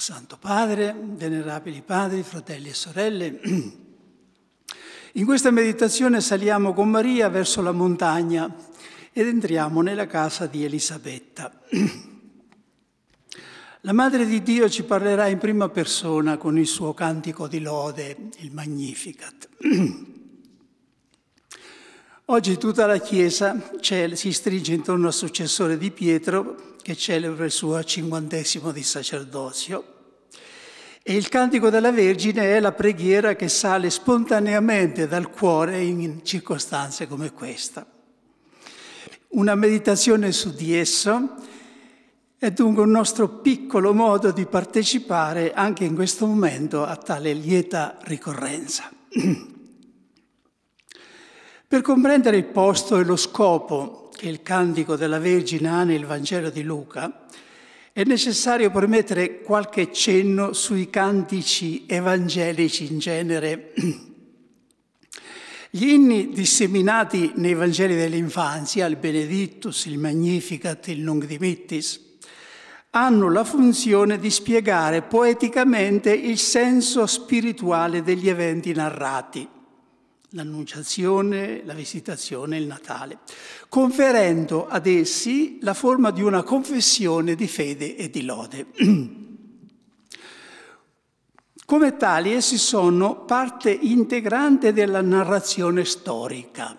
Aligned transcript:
Santo 0.00 0.38
Padre, 0.38 0.96
venerabili 0.98 1.82
padri, 1.82 2.22
fratelli 2.22 2.70
e 2.70 2.74
sorelle, 2.74 3.38
in 5.12 5.24
questa 5.26 5.50
meditazione 5.50 6.22
saliamo 6.22 6.72
con 6.72 6.88
Maria 6.88 7.28
verso 7.28 7.60
la 7.60 7.72
montagna 7.72 8.50
ed 9.12 9.26
entriamo 9.26 9.82
nella 9.82 10.06
casa 10.06 10.46
di 10.46 10.64
Elisabetta. 10.64 11.52
La 13.82 13.92
Madre 13.92 14.26
di 14.26 14.42
Dio 14.42 14.68
ci 14.68 14.84
parlerà 14.84 15.26
in 15.26 15.38
prima 15.38 15.68
persona 15.68 16.36
con 16.36 16.58
il 16.58 16.66
suo 16.66 16.92
cantico 16.92 17.46
di 17.46 17.60
lode, 17.60 18.30
il 18.38 18.52
Magnificat. 18.52 19.48
Oggi 22.32 22.58
tutta 22.58 22.86
la 22.86 22.98
Chiesa 22.98 23.60
si 23.80 24.32
stringe 24.32 24.72
intorno 24.72 25.08
al 25.08 25.12
successore 25.12 25.76
di 25.76 25.90
Pietro 25.90 26.76
che 26.80 26.94
celebra 26.94 27.44
il 27.44 27.50
suo 27.50 27.82
cinquantesimo 27.82 28.70
di 28.70 28.84
sacerdozio. 28.84 29.84
E 31.02 31.16
il 31.16 31.28
cantico 31.28 31.70
della 31.70 31.90
Vergine 31.90 32.56
è 32.56 32.60
la 32.60 32.70
preghiera 32.70 33.34
che 33.34 33.48
sale 33.48 33.90
spontaneamente 33.90 35.08
dal 35.08 35.28
cuore 35.28 35.80
in 35.80 36.20
circostanze 36.22 37.08
come 37.08 37.32
questa. 37.32 37.84
Una 39.30 39.56
meditazione 39.56 40.30
su 40.30 40.54
di 40.54 40.76
esso 40.76 41.34
è 42.38 42.52
dunque 42.52 42.84
un 42.84 42.90
nostro 42.90 43.40
piccolo 43.40 43.92
modo 43.92 44.30
di 44.30 44.46
partecipare 44.46 45.52
anche 45.52 45.82
in 45.82 45.96
questo 45.96 46.26
momento 46.26 46.84
a 46.84 46.94
tale 46.94 47.32
lieta 47.32 47.98
ricorrenza. 48.02 48.88
Per 51.70 51.82
comprendere 51.82 52.36
il 52.36 52.46
posto 52.46 52.98
e 52.98 53.04
lo 53.04 53.14
scopo 53.14 54.10
che 54.16 54.28
il 54.28 54.42
cantico 54.42 54.96
della 54.96 55.20
Vergine 55.20 55.68
ha 55.68 55.84
nel 55.84 56.04
Vangelo 56.04 56.50
di 56.50 56.64
Luca, 56.64 57.26
è 57.92 58.02
necessario 58.02 58.72
permettere 58.72 59.40
qualche 59.40 59.92
cenno 59.92 60.52
sui 60.52 60.90
cantici 60.90 61.84
evangelici 61.86 62.90
in 62.90 62.98
genere. 62.98 63.72
Gli 65.70 65.86
inni 65.86 66.30
disseminati 66.30 67.34
nei 67.36 67.54
Vangeli 67.54 67.94
dell'infanzia, 67.94 68.86
il 68.86 68.96
Benedictus, 68.96 69.84
il 69.84 69.98
Magnificat, 69.98 70.88
il 70.88 71.02
Nunc 71.02 71.24
Dimittis, 71.24 72.16
hanno 72.90 73.30
la 73.30 73.44
funzione 73.44 74.18
di 74.18 74.30
spiegare 74.30 75.02
poeticamente 75.02 76.12
il 76.12 76.36
senso 76.36 77.06
spirituale 77.06 78.02
degli 78.02 78.28
eventi 78.28 78.72
narrati 78.72 79.58
l'annunciazione, 80.30 81.62
la 81.64 81.74
visitazione, 81.74 82.56
il 82.58 82.66
Natale, 82.66 83.18
conferendo 83.68 84.68
ad 84.68 84.86
essi 84.86 85.58
la 85.62 85.74
forma 85.74 86.10
di 86.10 86.22
una 86.22 86.42
confessione 86.42 87.34
di 87.34 87.48
fede 87.48 87.96
e 87.96 88.10
di 88.10 88.22
lode. 88.22 88.66
Come 91.64 91.96
tali 91.96 92.32
essi 92.32 92.58
sono 92.58 93.24
parte 93.24 93.70
integrante 93.70 94.72
della 94.72 95.02
narrazione 95.02 95.84
storica. 95.84 96.76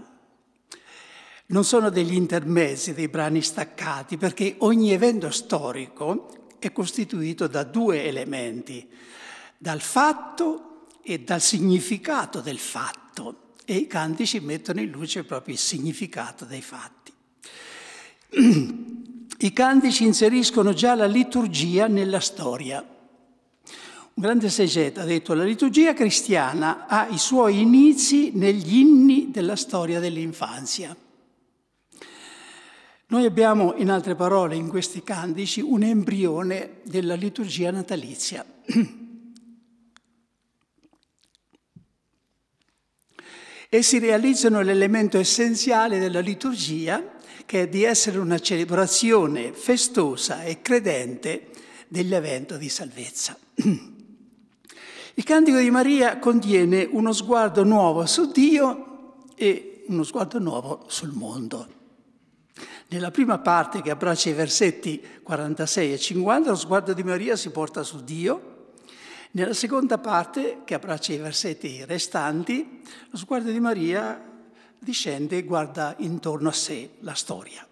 Non 1.47 1.63
sono 1.63 1.89
degli 1.89 2.13
intermezzi, 2.13 2.93
dei 2.93 3.07
brani 3.07 3.41
staccati, 3.41 4.17
perché 4.17 4.55
ogni 4.59 4.91
evento 4.91 5.29
storico 5.31 6.47
è 6.59 6.71
costituito 6.71 7.47
da 7.47 7.63
due 7.63 8.03
elementi, 8.03 8.87
dal 9.57 9.81
fatto 9.81 10.70
e 11.03 11.19
dal 11.19 11.41
significato 11.41 12.41
del 12.41 12.59
fatto 12.59 13.53
e 13.65 13.75
i 13.75 13.87
cantici 13.87 14.39
mettono 14.39 14.81
in 14.81 14.89
luce 14.89 15.23
proprio 15.23 15.53
il 15.53 15.59
significato 15.59 16.45
dei 16.45 16.61
fatti. 16.61 17.11
I 19.43 19.53
cantici 19.53 20.03
inseriscono 20.03 20.73
già 20.73 20.93
la 20.93 21.07
liturgia 21.07 21.87
nella 21.87 22.19
storia. 22.19 22.79
Un 24.13 24.23
grande 24.23 24.47
esegeta 24.47 25.01
ha 25.01 25.05
detto 25.05 25.33
la 25.33 25.43
liturgia 25.43 25.93
cristiana 25.93 26.85
ha 26.85 27.07
i 27.07 27.17
suoi 27.17 27.61
inizi 27.61 28.31
negli 28.33 28.77
inni 28.77 29.31
della 29.31 29.55
storia 29.55 29.99
dell'infanzia. 29.99 30.95
Noi 33.07 33.25
abbiamo, 33.25 33.73
in 33.75 33.89
altre 33.89 34.15
parole, 34.15 34.55
in 34.55 34.69
questi 34.69 35.01
cantici 35.01 35.59
un 35.59 35.83
embrione 35.83 36.81
della 36.83 37.15
liturgia 37.15 37.71
natalizia. 37.71 38.45
Essi 43.73 43.99
realizzano 43.99 44.59
l'elemento 44.59 45.17
essenziale 45.17 45.97
della 45.97 46.19
liturgia, 46.19 47.01
che 47.45 47.61
è 47.61 47.67
di 47.69 47.85
essere 47.85 48.17
una 48.17 48.37
celebrazione 48.37 49.53
festosa 49.53 50.43
e 50.43 50.61
credente 50.61 51.47
dell'evento 51.87 52.57
di 52.57 52.67
salvezza. 52.67 53.37
Il 53.55 55.23
cantico 55.23 55.57
di 55.57 55.71
Maria 55.71 56.19
contiene 56.19 56.85
uno 56.91 57.13
sguardo 57.13 57.63
nuovo 57.63 58.05
su 58.07 58.29
Dio 58.29 59.23
e 59.35 59.85
uno 59.87 60.03
sguardo 60.03 60.37
nuovo 60.39 60.83
sul 60.87 61.13
mondo. 61.13 61.65
Nella 62.89 63.09
prima 63.09 63.39
parte 63.39 63.81
che 63.81 63.89
abbraccia 63.89 64.31
i 64.31 64.33
versetti 64.33 65.01
46 65.23 65.93
e 65.93 65.97
50, 65.97 66.49
lo 66.49 66.55
sguardo 66.57 66.91
di 66.91 67.03
Maria 67.03 67.37
si 67.37 67.49
porta 67.51 67.83
su 67.83 68.03
Dio, 68.03 68.50
nella 69.31 69.53
seconda 69.53 69.97
parte, 69.97 70.61
che 70.65 70.73
abbraccia 70.73 71.13
i 71.13 71.17
versetti 71.17 71.85
restanti, 71.85 72.81
lo 73.09 73.17
sguardo 73.17 73.49
di 73.49 73.59
Maria 73.59 74.29
discende 74.77 75.37
e 75.37 75.43
guarda 75.43 75.95
intorno 75.99 76.49
a 76.49 76.53
sé 76.53 76.91
la 76.99 77.13
storia. 77.13 77.65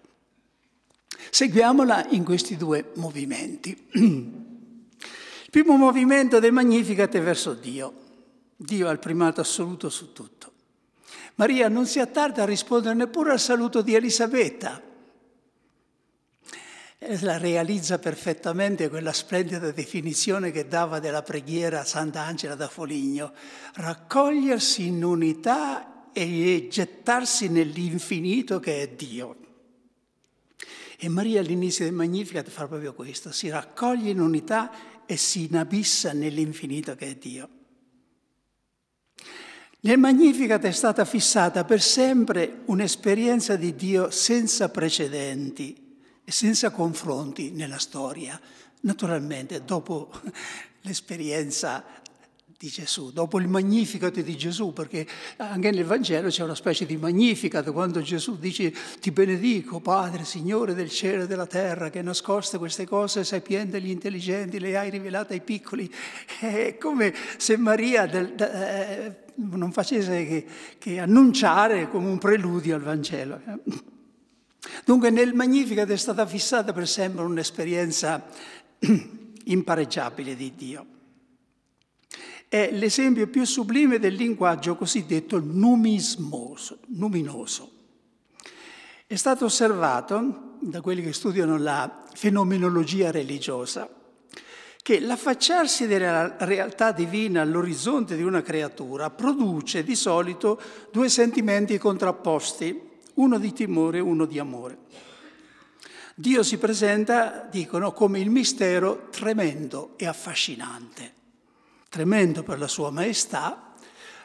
Seguiamola 1.30 2.08
in 2.10 2.24
questi 2.24 2.56
due 2.56 2.92
movimenti. 2.94 3.88
Il 3.92 5.50
primo 5.50 5.76
movimento 5.76 6.38
del 6.38 6.52
Magnificat 6.52 7.14
è 7.14 7.20
verso 7.20 7.54
Dio. 7.54 7.94
Dio 8.56 8.88
ha 8.88 8.92
il 8.92 8.98
primato 8.98 9.40
assoluto 9.40 9.90
su 9.90 10.12
tutto. 10.12 10.52
Maria 11.34 11.68
non 11.68 11.86
si 11.86 11.98
attarda 11.98 12.42
a 12.42 12.46
rispondere 12.46 12.94
neppure 12.94 13.32
al 13.32 13.40
saluto 13.40 13.82
di 13.82 13.94
Elisabetta, 13.94 14.80
la 17.02 17.38
realizza 17.38 17.98
perfettamente 17.98 18.90
quella 18.90 19.12
splendida 19.12 19.70
definizione 19.70 20.50
che 20.50 20.68
dava 20.68 21.00
della 21.00 21.22
preghiera 21.22 21.84
Sant'Angela 21.84 22.54
da 22.54 22.68
Foligno, 22.68 23.32
raccogliersi 23.74 24.86
in 24.86 25.02
unità 25.02 26.10
e 26.12 26.68
gettarsi 26.70 27.48
nell'infinito 27.48 28.60
che 28.60 28.82
è 28.82 28.88
Dio. 28.88 29.36
E 30.98 31.08
Maria 31.08 31.40
all'inizio 31.40 31.86
del 31.86 31.94
Magnificat 31.94 32.50
fa 32.50 32.66
proprio 32.66 32.92
questo, 32.92 33.32
si 33.32 33.48
raccoglie 33.48 34.10
in 34.10 34.20
unità 34.20 35.06
e 35.06 35.16
si 35.16 35.46
inabissa 35.46 36.12
nell'infinito 36.12 36.94
che 36.94 37.06
è 37.06 37.14
Dio. 37.14 37.48
Nel 39.82 39.96
Magnificat 39.96 40.62
è 40.64 40.72
stata 40.72 41.06
fissata 41.06 41.64
per 41.64 41.80
sempre 41.80 42.60
un'esperienza 42.66 43.56
di 43.56 43.74
Dio 43.74 44.10
senza 44.10 44.68
precedenti, 44.68 45.89
e 46.30 46.32
senza 46.32 46.70
confronti 46.70 47.50
nella 47.50 47.78
storia. 47.78 48.40
Naturalmente, 48.82 49.64
dopo 49.64 50.12
l'esperienza 50.82 51.84
di 52.56 52.68
Gesù, 52.68 53.10
dopo 53.10 53.40
il 53.40 53.48
Magnificat 53.48 54.20
di 54.20 54.36
Gesù, 54.36 54.72
perché 54.72 55.08
anche 55.38 55.72
nel 55.72 55.84
Vangelo 55.84 56.28
c'è 56.28 56.44
una 56.44 56.54
specie 56.54 56.86
di 56.86 56.96
Magnificat 56.96 57.72
quando 57.72 58.00
Gesù 58.00 58.38
dice 58.38 58.72
ti 59.00 59.10
benedico 59.10 59.80
Padre, 59.80 60.24
Signore 60.24 60.72
del 60.72 60.88
cielo 60.88 61.24
e 61.24 61.26
della 61.26 61.46
terra, 61.46 61.90
che 61.90 62.00
nascoste 62.00 62.58
queste 62.58 62.86
cose 62.86 63.24
sapiente 63.24 63.78
agli 63.78 63.90
intelligenti, 63.90 64.60
le 64.60 64.76
hai 64.76 64.88
rivelate 64.88 65.32
ai 65.32 65.40
piccoli. 65.40 65.92
È 66.38 66.76
come 66.78 67.12
se 67.38 67.56
Maria 67.56 68.06
del, 68.06 68.34
eh, 68.38 69.16
non 69.34 69.72
facesse 69.72 70.24
che, 70.26 70.46
che 70.78 71.00
annunciare 71.00 71.88
come 71.88 72.06
un 72.06 72.18
preludio 72.18 72.76
al 72.76 72.82
Vangelo. 72.82 73.98
Dunque 74.84 75.10
nel 75.10 75.34
Magnificat 75.34 75.88
è 75.88 75.96
stata 75.96 76.26
fissata 76.26 76.72
per 76.72 76.86
sempre 76.86 77.24
un'esperienza 77.24 78.26
impareggiabile 79.44 80.36
di 80.36 80.54
Dio. 80.54 80.86
È 82.48 82.70
l'esempio 82.72 83.28
più 83.28 83.44
sublime 83.44 83.98
del 83.98 84.14
linguaggio 84.14 84.76
cosiddetto 84.76 85.40
numismoso, 85.40 86.78
luminoso. 86.96 87.70
È 89.06 89.14
stato 89.14 89.44
osservato 89.44 90.56
da 90.60 90.80
quelli 90.80 91.02
che 91.02 91.12
studiano 91.12 91.56
la 91.56 92.02
fenomenologia 92.12 93.10
religiosa 93.10 93.88
che 94.82 94.98
l'affacciarsi 94.98 95.86
della 95.86 96.36
realtà 96.38 96.90
divina 96.90 97.42
all'orizzonte 97.42 98.16
di 98.16 98.22
una 98.22 98.42
creatura 98.42 99.10
produce 99.10 99.84
di 99.84 99.94
solito 99.94 100.60
due 100.90 101.08
sentimenti 101.08 101.78
contrapposti 101.78 102.88
uno 103.20 103.38
di 103.38 103.52
timore 103.52 103.98
e 103.98 104.00
uno 104.00 104.24
di 104.24 104.38
amore. 104.38 104.78
Dio 106.14 106.42
si 106.42 106.58
presenta, 106.58 107.46
dicono, 107.50 107.92
come 107.92 108.18
il 108.18 108.30
mistero 108.30 109.08
tremendo 109.10 109.94
e 109.96 110.06
affascinante. 110.06 111.14
Tremendo 111.88 112.42
per 112.42 112.58
la 112.58 112.68
sua 112.68 112.90
maestà, 112.90 113.74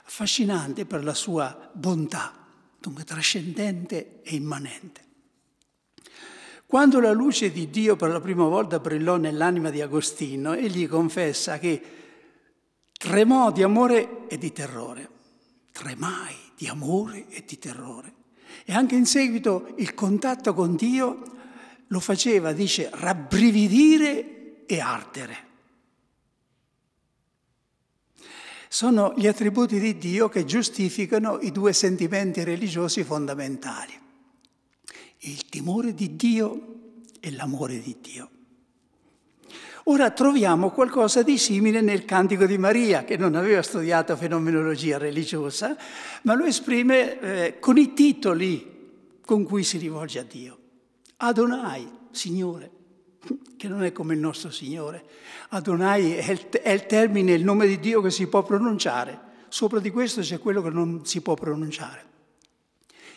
affascinante 0.05 0.85
per 0.85 1.03
la 1.03 1.13
sua 1.13 1.69
bontà, 1.73 2.33
dunque 2.79 3.03
trascendente 3.03 4.21
e 4.23 4.35
immanente. 4.35 5.03
Quando 6.65 6.99
la 6.99 7.11
luce 7.11 7.51
di 7.51 7.69
Dio 7.69 7.95
per 7.95 8.09
la 8.09 8.19
prima 8.19 8.45
volta 8.45 8.79
brillò 8.79 9.17
nell'anima 9.17 9.69
di 9.69 9.81
Agostino, 9.81 10.53
egli 10.53 10.87
confessa 10.87 11.59
che 11.59 11.81
tremò 12.97 13.51
di 13.51 13.63
amore 13.63 14.27
e 14.27 14.37
di 14.37 14.51
terrore. 14.51 15.09
Tremai 15.71 16.35
di 16.55 16.67
amore 16.67 17.27
e 17.29 17.43
di 17.45 17.59
terrore. 17.59 18.13
E 18.63 18.73
anche 18.73 18.95
in 18.95 19.05
seguito 19.05 19.73
il 19.77 19.93
contatto 19.93 20.53
con 20.53 20.75
Dio 20.75 21.33
lo 21.87 21.99
faceva, 21.99 22.53
dice, 22.53 22.89
rabbrividire 22.93 24.65
e 24.65 24.79
ardere. 24.79 25.43
Sono 28.69 29.13
gli 29.15 29.27
attributi 29.27 29.79
di 29.79 29.97
Dio 29.97 30.27
che 30.27 30.43
giustificano 30.43 31.39
i 31.39 31.51
due 31.51 31.71
sentimenti 31.71 32.43
religiosi 32.43 33.03
fondamentali, 33.03 33.93
il 35.19 35.45
timore 35.45 35.93
di 35.93 36.15
Dio 36.15 36.75
e 37.19 37.31
l'amore 37.31 37.79
di 37.79 37.95
Dio. 38.01 38.29
Ora 39.87 40.09
troviamo 40.09 40.71
qualcosa 40.71 41.21
di 41.21 41.37
simile 41.37 41.79
nel 41.79 42.05
Cantico 42.05 42.47
di 42.47 42.57
Maria, 42.57 43.03
che 43.03 43.17
non 43.17 43.35
aveva 43.35 43.61
studiato 43.61 44.15
fenomenologia 44.15 44.97
religiosa, 44.97 45.77
ma 46.23 46.33
lo 46.33 46.43
esprime 46.43 47.19
eh, 47.19 47.59
con 47.59 47.77
i 47.77 47.93
titoli 47.93 49.19
con 49.23 49.43
cui 49.43 49.63
si 49.63 49.77
rivolge 49.77 50.17
a 50.17 50.23
Dio. 50.23 50.57
Adonai, 51.17 51.87
Signore, 52.09 52.71
che 53.55 53.67
non 53.67 53.83
è 53.83 53.91
come 53.91 54.15
il 54.15 54.19
nostro 54.19 54.49
Signore. 54.49 55.03
Adonai 55.49 56.13
è 56.13 56.31
il, 56.31 56.49
è 56.49 56.71
il 56.71 56.87
termine, 56.87 57.33
il 57.33 57.43
nome 57.43 57.67
di 57.67 57.79
Dio 57.79 58.01
che 58.01 58.09
si 58.09 58.25
può 58.25 58.41
pronunciare. 58.41 59.19
Sopra 59.49 59.79
di 59.79 59.91
questo 59.91 60.21
c'è 60.21 60.39
quello 60.39 60.63
che 60.63 60.71
non 60.71 61.05
si 61.05 61.21
può 61.21 61.35
pronunciare. 61.35 62.13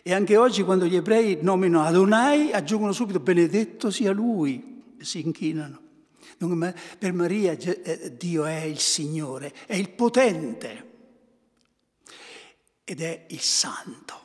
E 0.03 0.13
anche 0.13 0.37
oggi 0.37 0.63
quando 0.65 0.85
gli 0.85 0.97
ebrei 0.97 1.39
nominano 1.41 1.87
Adonai 1.87 2.53
aggiungono 2.53 2.93
subito 2.93 3.21
benedetto 3.21 3.91
sia 3.91 4.13
lui 4.13 4.83
e 4.99 5.05
si 5.05 5.25
inchinano. 5.25 5.87
Per 6.39 7.13
Maria 7.13 7.53
eh, 7.53 8.17
Dio 8.17 8.45
è 8.45 8.63
il 8.63 8.79
Signore, 8.79 9.53
è 9.67 9.75
il 9.75 9.91
potente 9.91 10.87
ed 12.85 13.01
è 13.01 13.27
il 13.29 13.41
santo, 13.41 14.21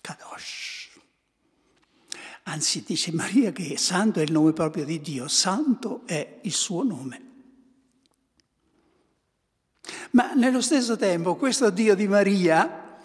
Kadosh. 0.00 0.88
Anzi, 2.44 2.84
dice 2.86 3.10
Maria 3.10 3.50
che 3.50 3.76
santo 3.76 4.20
è 4.20 4.22
il 4.22 4.30
nome 4.30 4.52
proprio 4.52 4.84
di 4.84 5.00
Dio, 5.00 5.26
santo 5.26 6.02
è 6.06 6.38
il 6.42 6.52
suo 6.52 6.84
nome. 6.84 7.24
Ma 10.12 10.32
nello 10.34 10.60
stesso 10.60 10.96
tempo 10.96 11.34
questo 11.34 11.70
Dio 11.70 11.96
di 11.96 12.06
Maria 12.06 12.98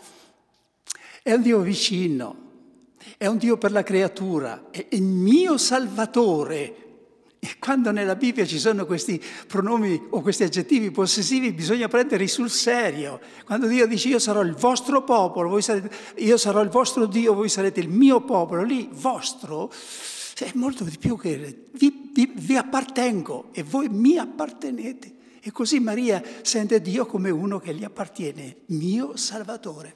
è 1.24 1.34
un 1.34 1.42
Dio 1.42 1.60
vicino, 1.60 2.36
è 3.18 3.26
un 3.26 3.38
Dio 3.38 3.58
per 3.58 3.72
la 3.72 3.84
creatura, 3.84 4.70
è 4.70 4.88
il 4.92 5.04
mio 5.04 5.58
Salvatore, 5.58 6.91
quando 7.62 7.92
nella 7.92 8.16
Bibbia 8.16 8.44
ci 8.44 8.58
sono 8.58 8.88
questi 8.88 9.24
pronomi 9.46 10.08
o 10.10 10.22
questi 10.22 10.42
aggettivi 10.42 10.90
possessivi 10.90 11.52
bisogna 11.52 11.88
prenderli 11.88 12.28
sul 12.28 12.50
serio. 12.50 13.19
Quando 13.46 13.68
Dio 13.68 13.86
dice 13.86 14.08
io 14.08 14.18
sarò 14.18 14.42
il 14.42 14.56
vostro 14.56 15.04
popolo, 15.04 15.62
sarete, 15.62 15.92
io 16.16 16.38
sarò 16.38 16.62
il 16.62 16.69
vostro 16.69 17.06
Dio, 17.06 17.36
voi 17.36 17.50
sarete 17.50 17.80
il 17.80 17.88
mio 17.88 18.22
popolo, 18.22 18.63
lì 18.63 18.90
vostro 18.92 19.72
è 20.40 20.52
molto 20.56 20.84
di 20.84 20.98
più 20.98 21.16
che 21.19 21.68
vi, 21.74 22.10
vi, 22.12 22.31
vi 22.34 22.56
appartengo 22.56 23.50
e 23.52 23.62
voi 23.62 23.90
mi 23.90 24.18
appartenete. 24.18 25.19
E 25.40 25.52
così 25.52 25.80
Maria 25.80 26.19
sente 26.42 26.81
Dio 26.81 27.06
come 27.06 27.30
uno 27.30 27.60
che 27.60 27.75
gli 27.75 27.84
appartiene, 27.84 28.62
mio 28.69 29.16
Salvatore. 29.18 29.96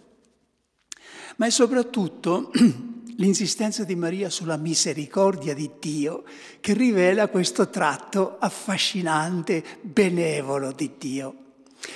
Ma 1.37 1.47
è 1.47 1.49
soprattutto 1.49 2.51
l'insistenza 3.17 3.83
di 3.83 3.95
Maria 3.95 4.29
sulla 4.29 4.57
misericordia 4.57 5.53
di 5.53 5.71
Dio 5.79 6.23
che 6.59 6.73
rivela 6.73 7.27
questo 7.27 7.69
tratto 7.69 8.37
affascinante, 8.39 9.63
benevolo 9.81 10.71
di 10.71 10.91
Dio. 10.97 11.35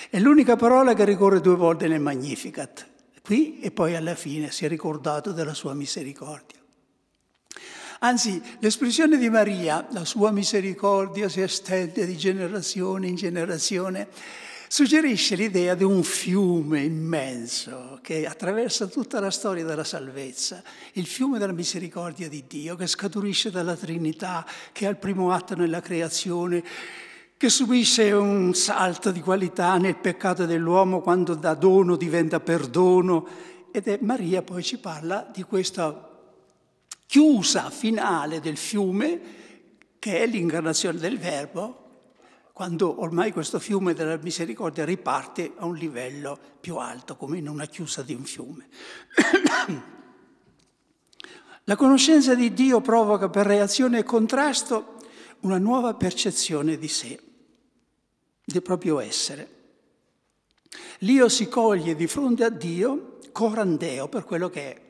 È 0.09 0.19
l'unica 0.19 0.55
parola 0.55 0.93
che 0.93 1.05
ricorre 1.05 1.41
due 1.41 1.55
volte 1.55 1.87
nel 1.87 1.99
Magnificat, 1.99 2.87
qui 3.21 3.59
e 3.59 3.71
poi 3.71 3.95
alla 3.95 4.15
fine 4.15 4.51
si 4.51 4.65
è 4.65 4.67
ricordato 4.67 5.31
della 5.31 5.53
sua 5.53 5.73
misericordia. 5.73 6.57
Anzi, 8.01 8.41
l'espressione 8.59 9.17
di 9.17 9.29
Maria, 9.29 9.85
la 9.91 10.05
sua 10.05 10.31
misericordia 10.31 11.27
si 11.27 11.41
estende 11.41 12.05
di 12.05 12.15
generazione 12.15 13.07
in 13.07 13.15
generazione, 13.15 14.07
suggerisce 14.71 15.33
l'idea 15.33 15.73
di 15.73 15.83
un 15.83 16.03
fiume 16.03 16.81
immenso 16.81 17.97
che 18.03 18.27
attraversa 18.27 18.85
tutta 18.85 19.19
la 19.19 19.31
storia 19.31 19.65
della 19.65 19.83
salvezza, 19.83 20.61
il 20.93 21.07
fiume 21.07 21.39
della 21.39 21.53
misericordia 21.53 22.29
di 22.29 22.43
Dio 22.47 22.75
che 22.75 22.85
scaturisce 22.85 23.49
dalla 23.49 23.75
Trinità, 23.75 24.45
che 24.71 24.85
è 24.85 24.89
il 24.89 24.97
primo 24.97 25.31
atto 25.31 25.55
nella 25.55 25.81
creazione, 25.81 26.63
che 27.35 27.49
subisce 27.49 28.11
un 28.11 28.53
salto 28.53 29.09
di 29.09 29.21
qualità 29.21 29.75
nel 29.77 29.95
peccato 29.95 30.45
dell'uomo 30.45 31.01
quando 31.01 31.33
da 31.33 31.55
dono 31.55 31.95
diventa 31.95 32.39
perdono. 32.39 33.27
Ed 33.71 33.87
è 33.87 33.97
Maria 34.01 34.43
poi 34.43 34.61
ci 34.61 34.77
parla 34.77 35.27
di 35.33 35.41
questa 35.41 36.09
chiusa 37.07 37.71
finale 37.71 38.39
del 38.39 38.57
fiume 38.57 39.19
che 39.97 40.19
è 40.19 40.27
l'incarnazione 40.27 40.99
del 40.99 41.17
Verbo, 41.17 41.88
quando 42.59 42.99
ormai 42.99 43.31
questo 43.31 43.57
fiume 43.57 43.93
della 43.93 44.17
misericordia 44.17 44.83
riparte 44.83 45.53
a 45.59 45.65
un 45.65 45.75
livello 45.75 46.37
più 46.59 46.75
alto, 46.75 47.15
come 47.15 47.37
in 47.37 47.47
una 47.47 47.67
chiusa 47.67 48.01
di 48.01 48.13
un 48.13 48.25
fiume. 48.25 48.67
La 51.63 51.77
conoscenza 51.77 52.35
di 52.35 52.53
Dio 52.53 52.81
provoca 52.81 53.29
per 53.29 53.45
reazione 53.45 53.99
e 53.99 54.03
contrasto 54.03 54.97
una 55.43 55.57
nuova 55.57 55.93
percezione 55.93 56.77
di 56.77 56.89
sé, 56.89 57.17
del 58.43 58.61
proprio 58.61 58.99
essere. 58.99 59.49
L'io 60.97 61.29
si 61.29 61.47
coglie 61.47 61.95
di 61.95 62.07
fronte 62.07 62.43
a 62.43 62.49
Dio 62.49 63.19
corandeo 63.31 64.09
per 64.09 64.25
quello 64.25 64.49
che 64.49 64.75
è. 64.75 64.88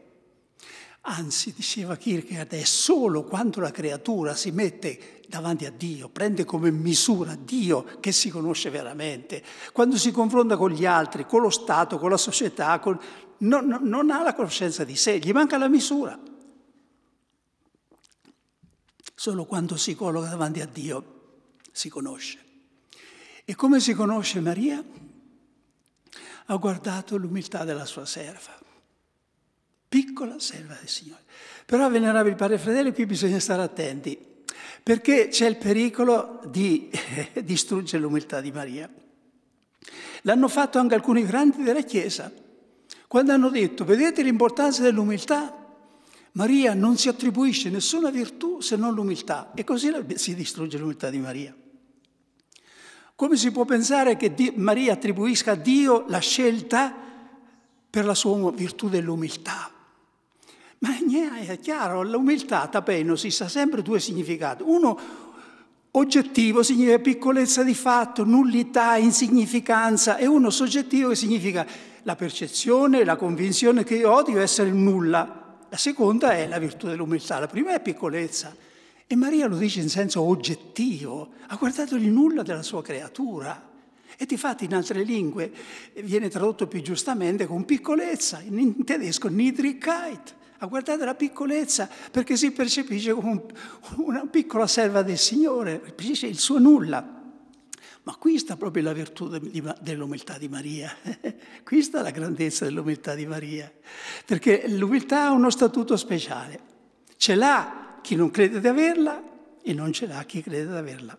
Anzi, 1.01 1.53
diceva 1.53 1.95
Kierkegaard, 1.95 2.51
è 2.51 2.63
solo 2.65 3.23
quando 3.23 3.61
la 3.61 3.71
creatura 3.71 4.35
si 4.35 4.51
mette 4.51 5.21
davanti 5.27 5.65
a 5.65 5.71
Dio, 5.71 6.09
prende 6.09 6.43
come 6.43 6.71
misura 6.71 7.35
Dio 7.35 7.83
che 7.99 8.11
si 8.11 8.29
conosce 8.29 8.69
veramente. 8.69 9.43
Quando 9.71 9.97
si 9.97 10.11
confronta 10.11 10.57
con 10.57 10.71
gli 10.71 10.85
altri, 10.85 11.25
con 11.25 11.41
lo 11.41 11.49
Stato, 11.49 11.97
con 11.97 12.09
la 12.09 12.17
società, 12.17 12.79
con... 12.79 12.99
Non, 13.41 13.67
non, 13.67 13.83
non 13.83 14.11
ha 14.11 14.21
la 14.21 14.33
conoscenza 14.33 14.83
di 14.83 14.97
sé, 14.97 15.19
gli 15.19 15.31
manca 15.31 15.57
la 15.57 15.69
misura. 15.69 16.19
Solo 19.15 19.45
quando 19.45 19.77
si 19.77 19.95
colloca 19.95 20.27
davanti 20.27 20.59
a 20.59 20.65
Dio 20.65 21.17
si 21.71 21.87
conosce. 21.87 22.37
E 23.45 23.55
come 23.55 23.79
si 23.79 23.93
conosce 23.93 24.41
Maria? 24.41 24.83
Ha 26.45 26.55
guardato 26.57 27.15
l'umiltà 27.15 27.63
della 27.63 27.85
sua 27.85 28.05
serva 28.05 28.67
piccola 29.89 30.39
serva 30.39 30.75
del 30.75 30.87
Signore. 30.87 31.23
Però, 31.65 31.89
venerabili 31.89 32.35
padre 32.35 32.55
e 32.55 32.59
fratelli, 32.59 32.93
qui 32.93 33.05
bisogna 33.05 33.39
stare 33.39 33.63
attenti, 33.63 34.17
perché 34.81 35.27
c'è 35.27 35.47
il 35.47 35.57
pericolo 35.57 36.39
di 36.45 36.89
distruggere 37.43 38.01
l'umiltà 38.01 38.39
di 38.39 38.51
Maria. 38.51 38.89
L'hanno 40.21 40.47
fatto 40.47 40.79
anche 40.79 40.95
alcuni 40.95 41.25
grandi 41.25 41.63
della 41.63 41.81
Chiesa, 41.81 42.31
quando 43.07 43.31
hanno 43.31 43.49
detto, 43.49 43.85
vedete 43.85 44.21
l'importanza 44.21 44.83
dell'umiltà? 44.83 45.55
Maria 46.33 46.75
non 46.75 46.95
si 46.95 47.09
attribuisce 47.09 47.71
nessuna 47.71 48.11
virtù 48.11 48.61
se 48.61 48.75
non 48.75 48.93
l'umiltà, 48.93 49.51
e 49.55 49.63
così 49.63 49.91
si 50.13 50.35
distrugge 50.35 50.77
l'umiltà 50.77 51.09
di 51.09 51.17
Maria. 51.17 51.55
Come 53.15 53.35
si 53.35 53.51
può 53.51 53.65
pensare 53.65 54.15
che 54.15 54.53
Maria 54.55 54.93
attribuisca 54.93 55.53
a 55.53 55.55
Dio 55.55 56.05
la 56.07 56.19
scelta 56.19 56.95
per 57.89 58.05
la 58.05 58.13
sua 58.13 58.51
virtù 58.51 58.89
dell'umiltà? 58.89 59.78
Ma 60.79 60.95
è 60.95 61.59
chiaro, 61.59 62.03
l'umiltà, 62.03 62.67
tapeno, 62.67 63.15
si 63.15 63.31
sa 63.31 63.49
sempre 63.49 63.81
due 63.81 63.99
significati. 63.99 64.63
Uno 64.65 64.97
oggettivo 65.91 66.63
significa 66.63 66.99
piccolezza 66.99 67.63
di 67.63 67.73
fatto, 67.73 68.23
nullità, 68.23 68.95
insignificanza, 68.95 70.17
e 70.17 70.25
uno 70.25 70.49
soggettivo 70.49 71.09
che 71.09 71.15
significa 71.15 71.65
la 72.03 72.15
percezione, 72.15 73.03
la 73.03 73.17
convinzione 73.17 73.83
che 73.83 73.95
io 73.95 74.13
odio 74.13 74.39
essere 74.39 74.71
nulla. 74.71 75.57
La 75.67 75.77
seconda 75.77 76.31
è 76.31 76.47
la 76.47 76.59
virtù 76.59 76.87
dell'umiltà, 76.87 77.39
la 77.39 77.47
prima 77.47 77.73
è 77.73 77.81
piccolezza. 77.81 78.55
E 79.05 79.15
Maria 79.15 79.47
lo 79.47 79.57
dice 79.57 79.81
in 79.81 79.89
senso 79.89 80.21
oggettivo, 80.21 81.31
ha 81.47 81.55
guardato 81.57 81.95
il 81.95 82.07
nulla 82.07 82.41
della 82.41 82.63
sua 82.63 82.81
creatura. 82.81 83.67
E 84.17 84.25
di 84.25 84.37
fatto 84.37 84.63
in 84.63 84.73
altre 84.73 85.03
lingue 85.03 85.51
viene 86.03 86.29
tradotto 86.29 86.67
più 86.67 86.81
giustamente 86.81 87.47
con 87.47 87.65
piccolezza, 87.65 88.41
in 88.45 88.83
tedesco 88.85 89.27
Niedrigkeit 89.27 90.37
a 90.59 90.65
guardare 90.67 91.05
la 91.05 91.15
piccolezza 91.15 91.89
perché 92.11 92.35
si 92.37 92.51
percepisce 92.51 93.13
come 93.13 93.29
un, 93.29 93.41
una 94.05 94.25
piccola 94.25 94.67
serva 94.67 95.01
del 95.01 95.17
Signore, 95.17 95.79
percepisce 95.79 96.27
il 96.27 96.37
suo 96.37 96.59
nulla. 96.59 97.17
Ma 98.03 98.15
qui 98.15 98.39
sta 98.39 98.55
proprio 98.55 98.83
la 98.83 98.93
virtù 98.93 99.27
dell'umiltà 99.27 100.37
di 100.37 100.47
Maria, 100.47 100.95
qui 101.63 101.81
sta 101.83 102.01
la 102.01 102.09
grandezza 102.09 102.65
dell'umiltà 102.65 103.13
di 103.13 103.25
Maria, 103.25 103.71
perché 104.25 104.67
l'umiltà 104.67 105.25
ha 105.25 105.31
uno 105.31 105.49
statuto 105.49 105.95
speciale, 105.95 106.59
ce 107.17 107.35
l'ha 107.35 107.99
chi 108.01 108.15
non 108.15 108.31
crede 108.31 108.61
di 108.61 108.67
averla 108.67 109.21
e 109.61 109.73
non 109.73 109.91
ce 109.91 110.07
l'ha 110.07 110.23
chi 110.23 110.41
crede 110.41 110.67
di 110.67 110.75
averla. 110.75 111.17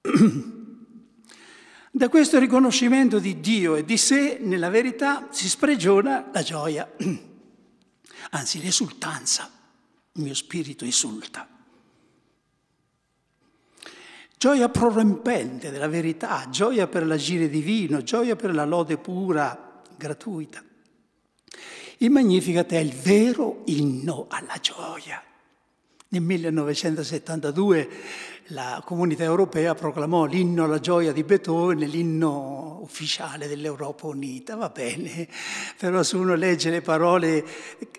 Da 1.98 2.08
questo 2.08 2.38
riconoscimento 2.38 3.18
di 3.18 3.40
Dio 3.40 3.74
e 3.74 3.84
di 3.84 3.96
sé 3.96 4.38
nella 4.40 4.70
verità 4.70 5.26
si 5.32 5.48
spregiona 5.48 6.30
la 6.32 6.42
gioia, 6.42 6.88
anzi 8.30 8.62
l'esultanza. 8.62 9.50
Il 10.12 10.22
mio 10.22 10.34
spirito 10.34 10.84
esulta. 10.84 11.48
Gioia 14.36 14.68
prorompente 14.68 15.72
della 15.72 15.88
verità, 15.88 16.46
gioia 16.50 16.86
per 16.86 17.04
l'agire 17.04 17.48
divino, 17.48 18.00
gioia 18.04 18.36
per 18.36 18.54
la 18.54 18.64
lode 18.64 18.96
pura, 18.96 19.82
gratuita. 19.96 20.62
Il 21.96 22.10
Magnificat 22.12 22.70
è 22.70 22.78
il 22.78 22.92
vero 22.92 23.62
inno 23.64 24.26
alla 24.28 24.58
gioia. 24.60 25.20
Nel 26.10 26.22
1972 26.22 27.88
la 28.52 28.80
comunità 28.84 29.24
europea 29.24 29.74
proclamò 29.74 30.24
l'inno 30.24 30.64
alla 30.64 30.80
gioia 30.80 31.12
di 31.12 31.22
Beethoven, 31.22 31.78
l'inno 31.80 32.78
ufficiale 32.80 33.46
dell'Europa 33.46 34.06
unita, 34.06 34.56
va 34.56 34.70
bene, 34.70 35.28
però 35.76 36.02
se 36.02 36.16
uno 36.16 36.34
legge 36.34 36.70
le 36.70 36.80
parole 36.80 37.44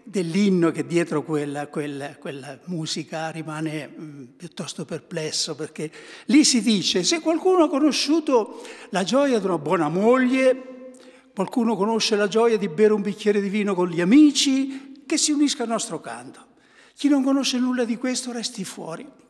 dell'inno 0.03 0.72
che 0.72 0.88
dietro 0.88 1.24
quella, 1.24 1.68
quella, 1.68 2.15
quella 2.15 2.58
musica 2.65 3.29
rimane 3.29 3.88
mm, 3.88 4.24
piuttosto 4.38 4.86
perplesso, 4.86 5.56
perché 5.56 5.91
lì 6.25 6.44
si 6.44 6.62
dice 6.62 7.03
se 7.03 7.20
qualcuno 7.20 7.65
ha 7.65 7.70
conosciuto 7.70 8.63
la 8.89 9.03
gioia 9.03 9.38
di 9.38 9.46
una 9.46 9.60
buona 9.60 9.89
moglie, 9.89 10.94
qualcuno 11.36 11.75
conosce 11.75 12.15
la 12.15 12.27
gioia 12.27 12.58
di 12.58 12.70
bere 12.70 12.94
un 12.94 13.01
bicchiere 13.01 13.39
di 13.39 13.50
vino 13.50 13.75
con 13.75 13.88
gli 13.88 14.01
amici, 14.01 15.03
che 15.06 15.18
si 15.18 15.32
unisca 15.32 15.63
al 15.63 15.70
nostro 15.70 16.00
canto. 16.00 16.48
Chi 16.96 17.08
non 17.08 17.24
conosce 17.24 17.60
nulla 17.60 17.86
di 17.86 17.98
questo 17.98 18.32
resti 18.32 18.65
fuori. 18.65 19.27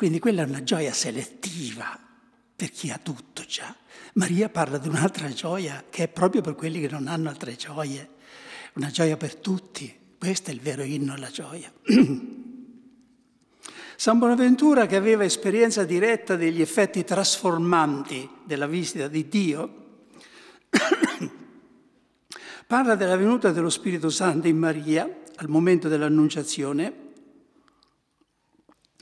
Quindi 0.00 0.18
quella 0.18 0.44
è 0.44 0.46
una 0.46 0.62
gioia 0.62 0.94
selettiva 0.94 2.00
per 2.56 2.70
chi 2.70 2.88
ha 2.88 2.98
tutto 3.02 3.44
già. 3.46 3.76
Maria 4.14 4.48
parla 4.48 4.78
di 4.78 4.88
un'altra 4.88 5.28
gioia 5.28 5.84
che 5.90 6.04
è 6.04 6.08
proprio 6.08 6.40
per 6.40 6.54
quelli 6.54 6.80
che 6.80 6.88
non 6.88 7.06
hanno 7.06 7.28
altre 7.28 7.54
gioie, 7.54 8.08
una 8.76 8.88
gioia 8.88 9.18
per 9.18 9.34
tutti. 9.36 9.94
Questo 10.16 10.48
è 10.48 10.54
il 10.54 10.60
vero 10.60 10.84
inno 10.84 11.12
alla 11.12 11.28
gioia. 11.28 11.70
San 13.94 14.18
Bonaventura, 14.18 14.86
che 14.86 14.96
aveva 14.96 15.24
esperienza 15.24 15.84
diretta 15.84 16.34
degli 16.34 16.62
effetti 16.62 17.04
trasformanti 17.04 18.26
della 18.44 18.66
visita 18.66 19.06
di 19.06 19.28
Dio, 19.28 19.98
parla 22.66 22.94
della 22.94 23.16
venuta 23.16 23.52
dello 23.52 23.68
Spirito 23.68 24.08
Santo 24.08 24.48
in 24.48 24.56
Maria 24.56 25.06
al 25.34 25.48
momento 25.48 25.88
dell'annunciazione 25.88 27.08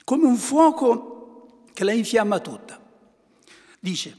come 0.09 0.25
un 0.25 0.39
fuoco 0.39 1.65
che 1.75 1.85
la 1.85 1.93
infiamma 1.93 2.39
tutta. 2.41 2.81
Dice, 3.79 4.17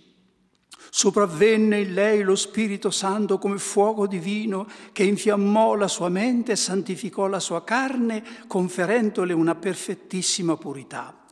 sopravvenne 0.91 1.79
in 1.79 1.95
lei 1.95 2.21
lo 2.21 2.35
Spirito 2.35 2.91
Santo 2.91 3.39
come 3.39 3.57
fuoco 3.57 4.05
divino 4.05 4.67
che 4.91 5.01
infiammò 5.01 5.73
la 5.73 5.87
sua 5.87 6.09
mente 6.09 6.51
e 6.51 6.57
santificò 6.57 7.25
la 7.25 7.39
sua 7.39 7.63
carne, 7.63 8.23
conferendole 8.45 9.33
una 9.33 9.55
perfettissima 9.55 10.55
purità. 10.57 11.25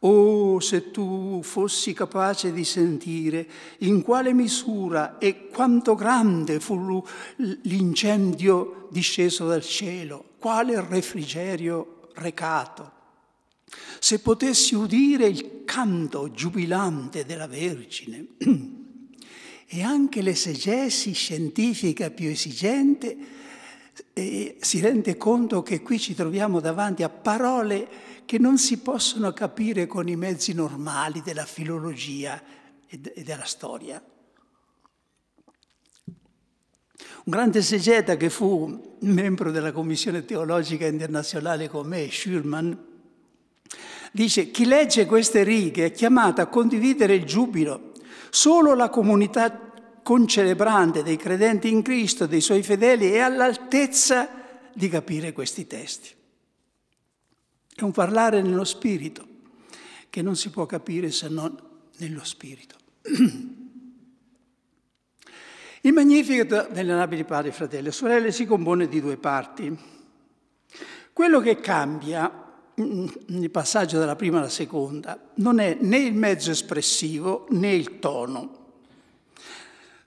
Oh, 0.00 0.58
se 0.58 0.90
tu 0.90 1.40
fossi 1.44 1.92
capace 1.92 2.52
di 2.52 2.64
sentire 2.64 3.48
in 3.78 4.02
quale 4.02 4.32
misura 4.32 5.18
e 5.18 5.46
quanto 5.50 5.94
grande 5.94 6.58
fu 6.58 7.00
l'incendio 7.36 8.88
disceso 8.90 9.46
dal 9.46 9.62
cielo, 9.62 10.30
quale 10.40 10.84
refrigerio 10.84 12.08
recato. 12.14 12.98
Se 13.98 14.18
potessi 14.18 14.74
udire 14.74 15.26
il 15.26 15.62
canto 15.64 16.30
giubilante 16.30 17.24
della 17.24 17.46
Vergine 17.46 18.26
e 19.66 19.82
anche 19.82 20.22
l'esegesi 20.22 21.12
scientifica 21.12 22.10
più 22.10 22.28
esigente, 22.28 23.16
eh, 24.12 24.56
si 24.60 24.80
rende 24.80 25.16
conto 25.16 25.62
che 25.62 25.82
qui 25.82 25.98
ci 25.98 26.14
troviamo 26.14 26.60
davanti 26.60 27.02
a 27.02 27.08
parole 27.08 27.88
che 28.24 28.38
non 28.38 28.58
si 28.58 28.78
possono 28.78 29.32
capire 29.32 29.86
con 29.86 30.08
i 30.08 30.16
mezzi 30.16 30.52
normali 30.52 31.22
della 31.22 31.44
filologia 31.44 32.42
e 32.86 32.98
della 33.22 33.44
storia. 33.44 34.02
Un 37.22 37.32
grande 37.32 37.58
esegeta 37.58 38.16
che 38.16 38.30
fu 38.30 38.96
membro 39.00 39.50
della 39.50 39.72
Commissione 39.72 40.24
Teologica 40.24 40.86
Internazionale 40.86 41.68
con 41.68 41.86
me, 41.86 42.08
Schürmann, 42.08 42.72
dice 44.10 44.50
chi 44.50 44.66
legge 44.66 45.06
queste 45.06 45.42
righe 45.42 45.86
è 45.86 45.92
chiamato 45.92 46.40
a 46.40 46.46
condividere 46.46 47.14
il 47.14 47.24
giubilo. 47.24 47.92
Solo 48.30 48.74
la 48.74 48.88
comunità 48.88 49.72
concelebrante 50.02 51.02
dei 51.02 51.16
credenti 51.16 51.70
in 51.70 51.82
Cristo, 51.82 52.26
dei 52.26 52.40
suoi 52.40 52.62
fedeli, 52.62 53.10
è 53.10 53.18
all'altezza 53.18 54.28
di 54.72 54.88
capire 54.88 55.32
questi 55.32 55.66
testi. 55.66 56.08
È 57.74 57.82
un 57.82 57.92
parlare 57.92 58.42
nello 58.42 58.64
spirito 58.64 59.26
che 60.10 60.22
non 60.22 60.36
si 60.36 60.50
può 60.50 60.66
capire 60.66 61.10
se 61.10 61.28
non 61.28 61.56
nello 61.98 62.24
spirito. 62.24 62.76
Il 65.82 65.94
Magnificat 65.94 66.70
delle 66.72 66.92
nabili 66.92 67.24
padri, 67.24 67.52
fratelli 67.52 67.88
e 67.88 67.92
sorelle 67.92 68.32
si 68.32 68.44
compone 68.44 68.86
di 68.86 69.00
due 69.00 69.16
parti. 69.16 69.74
Quello 71.12 71.40
che 71.40 71.58
cambia 71.58 72.39
nel 72.80 73.50
passaggio 73.50 73.98
dalla 73.98 74.16
prima 74.16 74.38
alla 74.38 74.48
seconda 74.48 75.18
non 75.34 75.58
è 75.58 75.76
né 75.80 75.98
il 75.98 76.14
mezzo 76.14 76.50
espressivo 76.50 77.46
né 77.50 77.74
il 77.74 77.98
tono. 77.98 78.58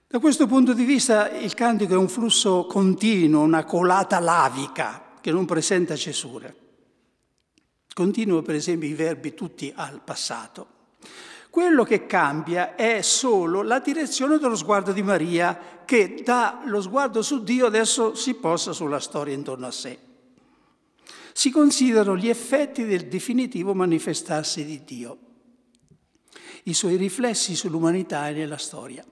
Da 0.06 0.18
questo 0.18 0.46
punto 0.46 0.72
di 0.72 0.84
vista 0.84 1.30
il 1.30 1.54
cantico 1.54 1.94
è 1.94 1.96
un 1.96 2.08
flusso 2.08 2.66
continuo, 2.66 3.42
una 3.42 3.64
colata 3.64 4.20
lavica 4.20 5.14
che 5.20 5.32
non 5.32 5.44
presenta 5.44 5.96
cesure. 5.96 6.54
Continuo 7.92 8.42
per 8.42 8.54
esempio 8.54 8.88
i 8.88 8.94
verbi 8.94 9.34
tutti 9.34 9.72
al 9.74 10.00
passato. 10.04 10.66
Quello 11.50 11.84
che 11.84 12.06
cambia 12.06 12.74
è 12.74 13.00
solo 13.02 13.62
la 13.62 13.78
direzione 13.78 14.38
dello 14.38 14.56
sguardo 14.56 14.92
di 14.92 15.02
Maria 15.02 15.82
che 15.84 16.22
da 16.24 16.62
lo 16.64 16.80
sguardo 16.80 17.22
su 17.22 17.42
Dio 17.42 17.66
adesso 17.66 18.14
si 18.14 18.34
posa 18.34 18.72
sulla 18.72 18.98
storia 18.98 19.34
intorno 19.34 19.66
a 19.66 19.70
sé. 19.70 19.98
Si 21.36 21.50
considerano 21.50 22.16
gli 22.16 22.28
effetti 22.28 22.84
del 22.84 23.06
definitivo 23.08 23.74
manifestarsi 23.74 24.64
di 24.64 24.84
Dio, 24.84 25.18
i 26.64 26.74
suoi 26.74 26.94
riflessi 26.94 27.56
sull'umanità 27.56 28.28
e 28.28 28.34
nella 28.34 28.56
storia. 28.56 29.04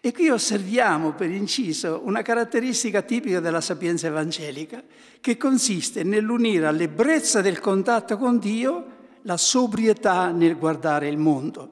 E 0.00 0.12
qui 0.12 0.28
osserviamo, 0.28 1.12
per 1.12 1.30
inciso, 1.30 2.00
una 2.02 2.20
caratteristica 2.22 3.02
tipica 3.02 3.38
della 3.38 3.60
sapienza 3.60 4.08
evangelica, 4.08 4.82
che 5.20 5.36
consiste 5.36 6.02
nell'unire 6.02 6.66
all'ebbrezza 6.66 7.40
del 7.40 7.60
contatto 7.60 8.18
con 8.18 8.40
Dio 8.40 8.86
la 9.22 9.36
sobrietà 9.36 10.32
nel 10.32 10.58
guardare 10.58 11.06
il 11.06 11.16
mondo, 11.16 11.70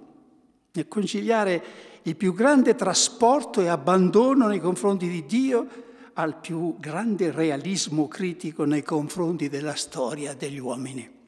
nel 0.71 0.87
conciliare 0.87 1.65
il 2.03 2.15
più 2.15 2.33
grande 2.33 2.77
trasporto 2.77 3.61
e 3.61 3.67
abbandono 3.67 4.47
nei 4.47 4.61
confronti 4.61 5.09
di 5.09 5.27
Dio 5.27 5.67
al 6.15 6.39
più 6.39 6.77
grande 6.79 7.31
realismo 7.31 8.09
critico 8.09 8.65
nei 8.65 8.83
confronti 8.83 9.49
della 9.49 9.75
storia 9.75 10.35
degli 10.35 10.59
uomini. 10.59 11.21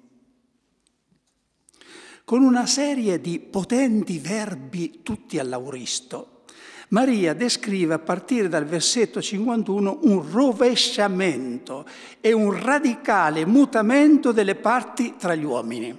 Con 2.24 2.42
una 2.42 2.66
serie 2.66 3.20
di 3.20 3.38
potenti 3.38 4.18
verbi 4.18 5.00
tutti 5.02 5.38
all'auristo, 5.38 6.44
Maria 6.88 7.34
descrive 7.34 7.94
a 7.94 7.98
partire 7.98 8.48
dal 8.48 8.64
versetto 8.64 9.20
51 9.20 9.98
un 10.02 10.30
rovesciamento 10.30 11.86
e 12.20 12.32
un 12.32 12.58
radicale 12.58 13.44
mutamento 13.44 14.32
delle 14.32 14.54
parti 14.54 15.16
tra 15.18 15.34
gli 15.34 15.44
uomini. 15.44 15.98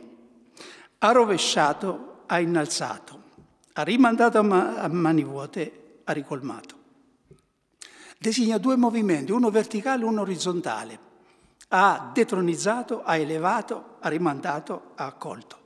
Ha 0.99 1.11
rovesciato, 1.11 2.23
ha 2.27 2.39
innalzato, 2.39 3.23
ha 3.73 3.83
rimandato 3.83 4.37
a, 4.39 4.87
mani 4.87 5.23
vuote, 5.23 5.99
ha 6.05 6.11
ricolmato. 6.11 6.83
Designa 8.17 8.57
due 8.57 8.75
movimenti, 8.75 9.31
uno 9.31 9.49
verticale 9.49 10.03
e 10.03 10.07
uno 10.07 10.21
orizzontale. 10.21 10.99
Ha 11.69 12.11
detronizzato, 12.13 13.03
ha 13.03 13.17
elevato, 13.17 13.97
ha 13.99 14.09
rimandato, 14.09 14.91
ha 14.95 15.05
accolto. 15.05 15.63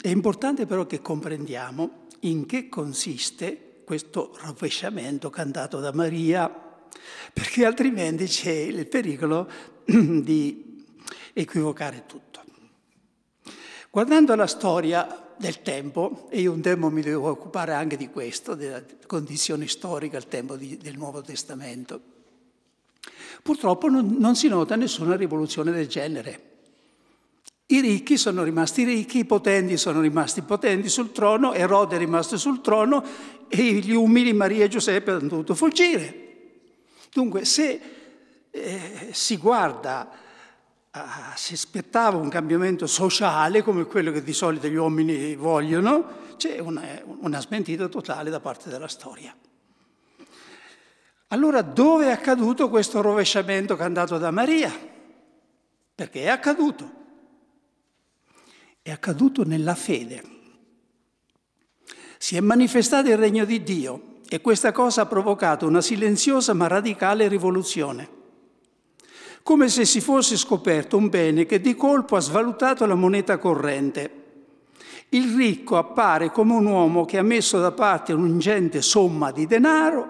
È 0.00 0.08
importante 0.08 0.66
però 0.66 0.86
che 0.86 1.00
comprendiamo 1.00 2.06
in 2.20 2.46
che 2.46 2.68
consiste 2.68 3.82
questo 3.84 4.36
rovesciamento 4.40 5.30
cantato 5.30 5.78
da 5.78 5.92
Maria, 5.92 6.48
perché 7.32 7.64
altrimenti 7.64 8.26
c'è 8.26 8.50
il 8.50 8.86
pericolo 8.86 9.48
di 9.84 10.84
equivocare 11.32 12.04
tutto. 12.06 12.33
Guardando 13.94 14.34
la 14.34 14.48
storia 14.48 15.24
del 15.36 15.62
tempo 15.62 16.26
e 16.28 16.40
io 16.40 16.50
un 16.50 16.60
tempo 16.60 16.90
mi 16.90 17.00
devo 17.00 17.28
occupare 17.28 17.74
anche 17.74 17.96
di 17.96 18.08
questo, 18.08 18.56
della 18.56 18.82
condizione 19.06 19.68
storica 19.68 20.16
al 20.16 20.26
tempo 20.26 20.56
di, 20.56 20.76
del 20.78 20.96
Nuovo 20.96 21.22
Testamento. 21.22 22.00
Purtroppo 23.40 23.88
non, 23.88 24.16
non 24.18 24.34
si 24.34 24.48
nota 24.48 24.74
nessuna 24.74 25.14
rivoluzione 25.14 25.70
del 25.70 25.86
genere. 25.86 26.40
I 27.66 27.78
ricchi 27.78 28.16
sono 28.16 28.42
rimasti 28.42 28.82
ricchi, 28.82 29.18
i 29.18 29.24
potenti 29.24 29.76
sono 29.76 30.00
rimasti 30.00 30.42
potenti 30.42 30.88
sul 30.88 31.12
trono, 31.12 31.52
Erode 31.52 31.94
è 31.94 31.98
rimasto 32.00 32.36
sul 32.36 32.62
trono 32.62 33.04
e 33.46 33.62
gli 33.74 33.92
umili 33.92 34.32
Maria 34.32 34.64
e 34.64 34.68
Giuseppe 34.68 35.12
hanno 35.12 35.28
dovuto 35.28 35.54
fuggire. 35.54 36.22
Dunque, 37.12 37.44
se 37.44 37.80
eh, 38.50 39.08
si 39.12 39.36
guarda, 39.36 40.23
eh, 40.94 41.00
si 41.34 41.54
aspettava 41.54 42.18
un 42.18 42.28
cambiamento 42.28 42.86
sociale 42.86 43.62
come 43.62 43.84
quello 43.84 44.12
che 44.12 44.22
di 44.22 44.32
solito 44.32 44.68
gli 44.68 44.76
uomini 44.76 45.34
vogliono, 45.34 46.22
c'è 46.36 46.58
una, 46.58 46.82
una 47.04 47.40
smentita 47.40 47.88
totale 47.88 48.30
da 48.30 48.40
parte 48.40 48.70
della 48.70 48.88
storia. 48.88 49.34
Allora, 51.28 51.62
dove 51.62 52.06
è 52.06 52.10
accaduto 52.10 52.68
questo 52.68 53.00
rovesciamento 53.00 53.76
che 53.76 53.82
è 53.82 53.86
andato 53.86 54.18
da 54.18 54.30
Maria? 54.30 54.72
Perché 55.94 56.22
è 56.22 56.28
accaduto 56.28 57.02
è 58.84 58.90
accaduto 58.90 59.46
nella 59.46 59.74
fede. 59.74 60.22
Si 62.18 62.36
è 62.36 62.40
manifestato 62.40 63.08
il 63.08 63.16
regno 63.16 63.46
di 63.46 63.62
Dio 63.62 64.18
e 64.28 64.42
questa 64.42 64.72
cosa 64.72 65.00
ha 65.00 65.06
provocato 65.06 65.66
una 65.66 65.80
silenziosa 65.80 66.52
ma 66.52 66.66
radicale 66.66 67.26
rivoluzione. 67.26 68.23
Come 69.44 69.68
se 69.68 69.84
si 69.84 70.00
fosse 70.00 70.38
scoperto 70.38 70.96
un 70.96 71.10
bene 71.10 71.44
che 71.44 71.60
di 71.60 71.76
colpo 71.76 72.16
ha 72.16 72.20
svalutato 72.20 72.86
la 72.86 72.94
moneta 72.94 73.36
corrente. 73.36 74.22
Il 75.10 75.36
ricco 75.36 75.76
appare 75.76 76.30
come 76.30 76.54
un 76.54 76.64
uomo 76.64 77.04
che 77.04 77.18
ha 77.18 77.22
messo 77.22 77.60
da 77.60 77.70
parte 77.70 78.14
un'ingente 78.14 78.80
somma 78.80 79.32
di 79.32 79.46
denaro, 79.46 80.06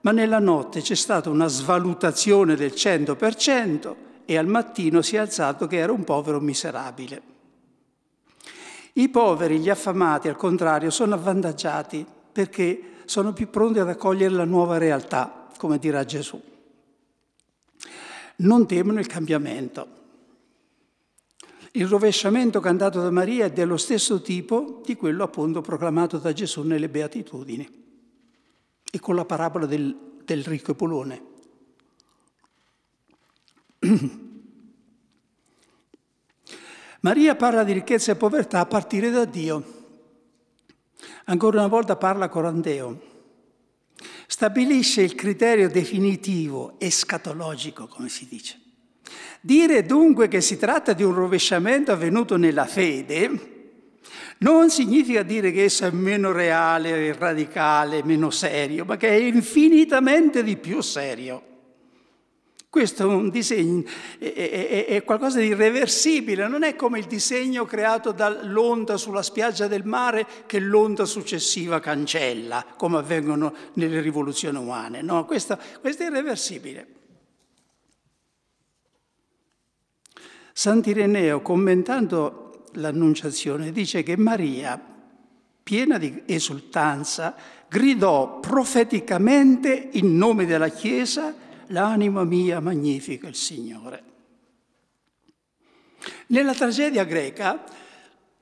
ma 0.00 0.10
nella 0.10 0.40
notte 0.40 0.80
c'è 0.80 0.96
stata 0.96 1.30
una 1.30 1.46
svalutazione 1.46 2.56
del 2.56 2.72
100% 2.74 3.94
e 4.24 4.36
al 4.36 4.48
mattino 4.48 5.00
si 5.00 5.14
è 5.14 5.20
alzato 5.20 5.68
che 5.68 5.76
era 5.76 5.92
un 5.92 6.02
povero 6.02 6.40
miserabile. 6.40 7.22
I 8.94 9.08
poveri, 9.10 9.60
gli 9.60 9.70
affamati, 9.70 10.26
al 10.26 10.36
contrario, 10.36 10.90
sono 10.90 11.14
avvantaggiati 11.14 12.04
perché 12.32 12.80
sono 13.04 13.32
più 13.32 13.48
pronti 13.48 13.78
ad 13.78 13.88
accogliere 13.88 14.34
la 14.34 14.44
nuova 14.44 14.76
realtà, 14.76 15.46
come 15.56 15.78
dirà 15.78 16.04
Gesù. 16.04 16.54
Non 18.36 18.66
temono 18.66 19.00
il 19.00 19.06
cambiamento. 19.06 19.94
Il 21.72 21.86
rovesciamento 21.86 22.60
cantato 22.60 23.02
da 23.02 23.10
Maria 23.10 23.46
è 23.46 23.52
dello 23.52 23.76
stesso 23.76 24.22
tipo 24.22 24.80
di 24.84 24.96
quello 24.96 25.24
appunto 25.24 25.60
proclamato 25.60 26.18
da 26.18 26.32
Gesù 26.32 26.62
nelle 26.62 26.88
Beatitudini 26.88 27.84
e 28.90 28.98
con 28.98 29.14
la 29.14 29.26
parabola 29.26 29.66
del, 29.66 29.94
del 30.24 30.42
ricco 30.44 30.70
e 30.70 30.74
polone. 30.74 31.22
Maria 37.00 37.36
parla 37.36 37.62
di 37.62 37.72
ricchezza 37.72 38.12
e 38.12 38.16
povertà 38.16 38.60
a 38.60 38.66
partire 38.66 39.10
da 39.10 39.26
Dio. 39.26 39.74
Ancora 41.26 41.58
una 41.58 41.68
volta 41.68 41.96
parla 41.96 42.28
corandeo. 42.28 43.14
Stabilisce 44.26 45.02
il 45.02 45.14
criterio 45.14 45.68
definitivo, 45.68 46.74
escatologico, 46.78 47.86
come 47.86 48.08
si 48.08 48.26
dice. 48.28 48.60
Dire 49.40 49.84
dunque 49.84 50.28
che 50.28 50.40
si 50.40 50.56
tratta 50.56 50.92
di 50.92 51.02
un 51.02 51.14
rovesciamento 51.14 51.92
avvenuto 51.92 52.36
nella 52.36 52.66
fede 52.66 53.54
non 54.38 54.68
significa 54.68 55.22
dire 55.22 55.50
che 55.50 55.64
esso 55.64 55.86
è 55.86 55.90
meno 55.90 56.30
reale, 56.30 57.14
radicale, 57.14 58.02
meno 58.04 58.30
serio, 58.30 58.84
ma 58.84 58.96
che 58.96 59.08
è 59.08 59.14
infinitamente 59.14 60.42
di 60.42 60.56
più 60.56 60.82
serio. 60.82 61.55
Questo 62.76 63.04
è 63.04 63.06
un 63.06 63.30
disegno, 63.30 63.84
è, 64.18 64.34
è, 64.34 64.84
è, 64.84 65.02
qualcosa 65.02 65.38
di 65.38 65.46
irreversibile, 65.46 66.46
non 66.46 66.62
è 66.62 66.76
come 66.76 66.98
il 66.98 67.06
disegno 67.06 67.64
creato 67.64 68.12
dall'onda 68.12 68.98
sulla 68.98 69.22
spiaggia 69.22 69.66
del 69.66 69.86
mare 69.86 70.26
che 70.44 70.58
l'onda 70.58 71.06
successiva 71.06 71.80
cancella, 71.80 72.66
come 72.76 72.98
avvengono 72.98 73.54
nelle 73.76 74.02
rivoluzioni 74.02 74.58
umane. 74.58 75.00
No, 75.00 75.24
questo, 75.24 75.58
questo 75.80 76.02
è 76.02 76.08
irreversibile. 76.08 76.86
Sant'Ireneo, 80.52 81.40
commentando 81.40 82.66
l'Annunciazione, 82.72 83.72
dice 83.72 84.02
che 84.02 84.18
Maria, 84.18 84.78
piena 85.62 85.96
di 85.96 86.24
esultanza, 86.26 87.34
gridò 87.70 88.38
profeticamente 88.38 89.88
in 89.92 90.14
nome 90.18 90.44
della 90.44 90.68
Chiesa 90.68 91.44
l'anima 91.68 92.24
mia 92.24 92.60
magnifica 92.60 93.28
il 93.28 93.34
Signore. 93.34 94.02
Nella 96.28 96.54
tragedia 96.54 97.04
greca 97.04 97.64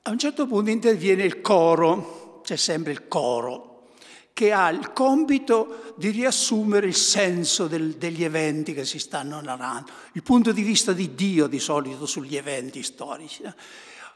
a 0.01 0.11
un 0.11 0.19
certo 0.19 0.45
punto 0.45 0.69
interviene 0.69 1.23
il 1.23 1.41
coro, 1.41 2.41
c'è 2.43 2.55
sempre 2.55 2.91
il 2.91 3.07
coro, 3.07 3.89
che 4.33 4.51
ha 4.51 4.69
il 4.69 4.91
compito 4.91 5.93
di 5.95 6.09
riassumere 6.09 6.87
il 6.87 6.95
senso 6.95 7.67
del, 7.67 7.93
degli 7.93 8.23
eventi 8.23 8.73
che 8.73 8.85
si 8.85 8.99
stanno 8.99 9.41
narrando, 9.41 9.91
il 10.11 10.23
punto 10.23 10.51
di 10.51 10.61
vista 10.61 10.91
di 10.91 11.15
Dio 11.15 11.47
di 11.47 11.57
solito 11.57 12.05
sugli 12.05 12.35
eventi 12.35 12.83
storici. 12.83 13.43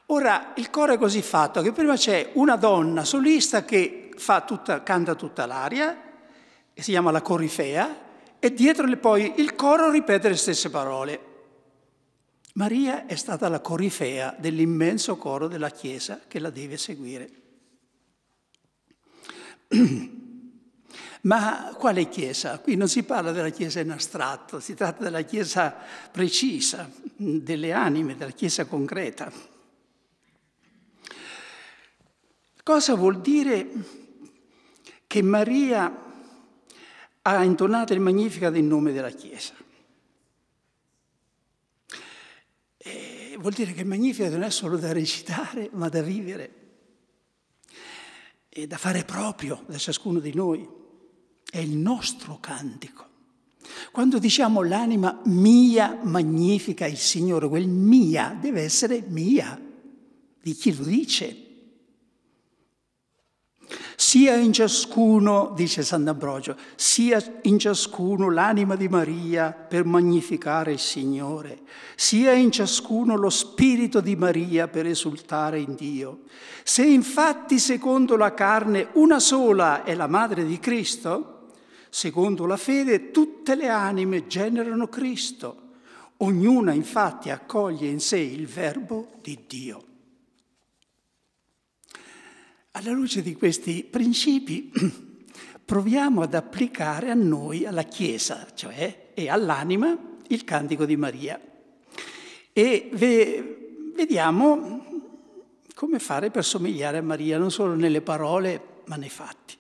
Ora, 0.08 0.54
il 0.58 0.70
coro 0.70 0.94
è 0.94 0.98
così 0.98 1.22
fatto 1.22 1.62
che 1.62 1.72
prima 1.72 1.96
c'è 1.96 2.32
una 2.34 2.56
donna 2.56 3.04
solista 3.06 3.64
che 3.64 4.12
tutta, 4.46 4.84
canta 4.84 5.16
tutta 5.16 5.46
l'aria, 5.46 5.98
che 6.74 6.82
si 6.84 6.92
chiama 6.92 7.12
la 7.12 7.22
corifea, 7.22 8.09
e 8.40 8.54
dietro 8.54 8.88
poi 8.98 9.34
il 9.38 9.54
coro 9.56 9.92
ripete 9.92 10.30
le 10.30 10.38
stesse 10.38 10.70
parole. 10.70 11.28
Maria 12.54 13.06
è 13.06 13.16
stata 13.16 13.48
la 13.50 13.60
corifea 13.60 14.36
dell'immenso 14.38 15.18
coro 15.18 15.48
della 15.48 15.70
Chiesa 15.70 16.22
che 16.28 16.40
la 16.40 16.50
deve 16.50 16.78
seguire. 16.78 17.30
Ma 21.22 21.76
quale 21.78 22.08
Chiesa? 22.08 22.60
Qui 22.60 22.76
non 22.76 22.88
si 22.88 23.04
parla 23.04 23.32
della 23.32 23.50
Chiesa 23.50 23.82
in 23.82 23.92
astratto, 23.92 24.62
si 24.62 24.74
tratta 24.74 25.04
della 25.04 25.24
Chiesa 25.24 25.76
precisa, 26.12 26.90
delle 27.16 27.74
anime, 27.74 28.16
della 28.16 28.32
Chiesa 28.32 28.66
concreta. 28.66 29.30
Cosa 32.64 32.96
vuol 32.96 33.20
dire 33.20 33.70
che 35.08 35.22
Maria 35.22 36.08
ha 37.22 37.44
intonato 37.44 37.94
il 37.94 38.00
Magnificat 38.00 38.56
in 38.56 38.68
nome 38.68 38.92
della 38.92 39.10
Chiesa. 39.10 39.54
E 42.78 43.36
vuol 43.40 43.54
dire 43.54 43.74
che 43.74 43.82
il 43.82 43.88
Magnificat 43.88 44.32
non 44.32 44.44
è 44.44 44.50
solo 44.50 44.78
da 44.78 44.92
recitare, 44.92 45.70
ma 45.74 45.90
da 45.90 46.02
vivere 46.02 46.54
e 48.50 48.68
da 48.68 48.78
fare 48.78 49.04
proprio 49.04 49.64
da 49.68 49.78
ciascuno 49.78 50.20
di 50.20 50.34
noi. 50.34 50.68
È 51.50 51.58
il 51.58 51.76
nostro 51.78 52.40
cantico. 52.40 53.08
Quando 53.92 54.20
diciamo 54.20 54.64
l'anima 54.64 55.22
mia 55.26 56.00
magnifica 56.04 56.86
il 56.86 56.98
Signore, 56.98 57.48
quel 57.48 57.68
mia 57.68 58.38
deve 58.40 58.62
essere 58.62 59.04
mia, 59.08 59.60
di 60.42 60.54
chi 60.54 60.76
lo 60.76 60.84
dice, 60.84 61.49
sia 63.96 64.36
in 64.36 64.54
ciascuno, 64.54 65.54
dice 65.56 65.84
Sant'Ambrogio, 65.84 66.56
sia 66.76 67.22
in 67.44 67.60
ciascuno 67.60 68.30
l'anima 68.32 68.76
di 68.76 68.88
Maria 68.88 69.52
per 69.52 69.86
magnificare 69.86 70.74
il 70.74 70.80
Signore, 70.80 71.60
sia 71.96 72.34
in 72.34 72.52
ciascuno 72.52 73.16
lo 73.16 73.30
spirito 73.30 74.02
di 74.02 74.16
Maria 74.16 74.68
per 74.68 74.86
esultare 74.86 75.60
in 75.60 75.76
Dio. 75.76 76.22
Se 76.64 76.84
infatti 76.84 77.60
secondo 77.60 78.16
la 78.16 78.34
carne 78.34 78.90
una 78.94 79.20
sola 79.20 79.84
è 79.84 79.94
la 79.96 80.08
madre 80.08 80.46
di 80.46 80.60
Cristo, 80.60 81.48
secondo 81.90 82.46
la 82.46 82.58
fede 82.58 83.12
tutte 83.12 83.56
le 83.56 83.68
anime 83.68 84.28
generano 84.28 84.88
Cristo. 84.88 85.68
Ognuna 86.18 86.74
infatti 86.74 87.30
accoglie 87.30 87.88
in 87.88 88.00
sé 88.00 88.18
il 88.18 88.46
verbo 88.46 89.14
di 89.22 89.40
Dio. 89.48 89.89
Alla 92.80 92.92
luce 92.92 93.22
di 93.22 93.36
questi 93.36 93.84
principi 93.84 94.72
proviamo 95.66 96.22
ad 96.22 96.34
applicare 96.34 97.10
a 97.10 97.14
noi, 97.14 97.66
alla 97.66 97.84
Chiesa, 97.84 98.48
cioè 98.54 99.10
e 99.14 99.28
all'anima, 99.28 99.98
il 100.28 100.46
cantico 100.46 100.86
di 100.86 100.96
Maria. 100.96 101.38
E 102.54 102.90
ve, 102.94 103.92
vediamo 103.94 105.04
come 105.76 106.00
fare 106.00 106.32
per 106.32 106.46
somigliare 106.46 107.00
a 107.00 107.02
Maria, 107.02 107.38
non 107.38 107.52
solo 107.52 107.76
nelle 107.76 108.00
parole, 108.00 108.62
ma 108.86 108.96
nei 108.96 109.10
fatti. 109.10 109.58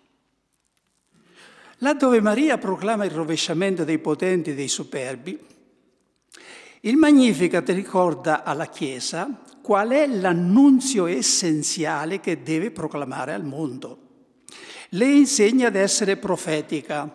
Laddove 1.79 2.21
Maria 2.21 2.57
proclama 2.57 3.03
il 3.03 3.11
rovesciamento 3.11 3.83
dei 3.83 3.99
potenti 3.99 4.51
e 4.51 4.55
dei 4.55 4.69
superbi, 4.69 5.37
Il 6.81 6.95
Magnificat 6.95 7.67
ricorda 7.71 8.45
alla 8.45 8.67
Chiesa 8.67 9.43
qual 9.69 9.89
è 9.89 10.07
l'annunzio 10.07 11.05
essenziale 11.05 12.19
che 12.19 12.41
deve 12.41 12.71
proclamare 12.71 13.33
al 13.33 13.45
mondo. 13.45 13.99
Le 14.89 15.05
insegna 15.05 15.67
ad 15.67 15.75
essere 15.75 16.17
profetica. 16.17 17.07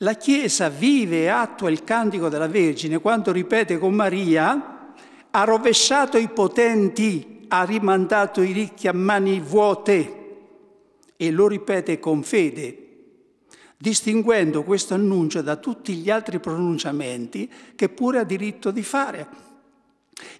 La 0.00 0.12
Chiesa 0.16 0.68
vive 0.68 1.22
e 1.22 1.28
attua 1.28 1.70
il 1.70 1.82
cantico 1.82 2.28
della 2.28 2.46
Vergine 2.46 2.98
quando 2.98 3.32
ripete 3.32 3.78
con 3.78 3.94
Maria, 3.94 4.92
ha 5.30 5.44
rovesciato 5.44 6.18
i 6.18 6.28
potenti, 6.28 7.46
ha 7.48 7.64
rimandato 7.64 8.42
i 8.42 8.52
ricchi 8.52 8.86
a 8.86 8.92
mani 8.92 9.40
vuote 9.40 10.36
e 11.16 11.30
lo 11.30 11.48
ripete 11.48 11.98
con 11.98 12.22
fede, 12.22 12.88
distinguendo 13.78 14.62
questo 14.62 14.92
annuncio 14.92 15.40
da 15.40 15.56
tutti 15.56 15.94
gli 15.94 16.10
altri 16.10 16.38
pronunciamenti 16.38 17.50
che 17.74 17.88
pure 17.88 18.18
ha 18.18 18.24
diritto 18.24 18.70
di 18.70 18.82
fare 18.82 19.46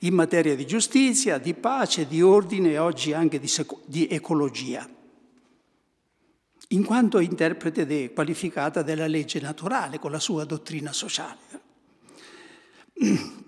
in 0.00 0.14
materia 0.14 0.54
di 0.54 0.66
giustizia, 0.66 1.38
di 1.38 1.54
pace, 1.54 2.06
di 2.06 2.22
ordine 2.22 2.72
e 2.72 2.78
oggi 2.78 3.12
anche 3.12 3.38
di, 3.38 3.48
seco- 3.48 3.82
di 3.84 4.06
ecologia, 4.08 4.88
in 6.68 6.84
quanto 6.84 7.18
interprete 7.18 7.86
de- 7.86 8.12
qualificata 8.12 8.82
della 8.82 9.06
legge 9.06 9.40
naturale 9.40 9.98
con 9.98 10.10
la 10.10 10.18
sua 10.18 10.44
dottrina 10.44 10.92
sociale. 10.92 11.64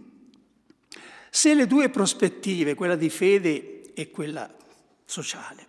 Se 1.31 1.55
le 1.55 1.67
due 1.67 1.89
prospettive, 1.89 2.75
quella 2.75 2.97
di 2.97 3.11
fede 3.11 3.93
e 3.95 4.11
quella 4.11 4.53
sociale, 5.05 5.67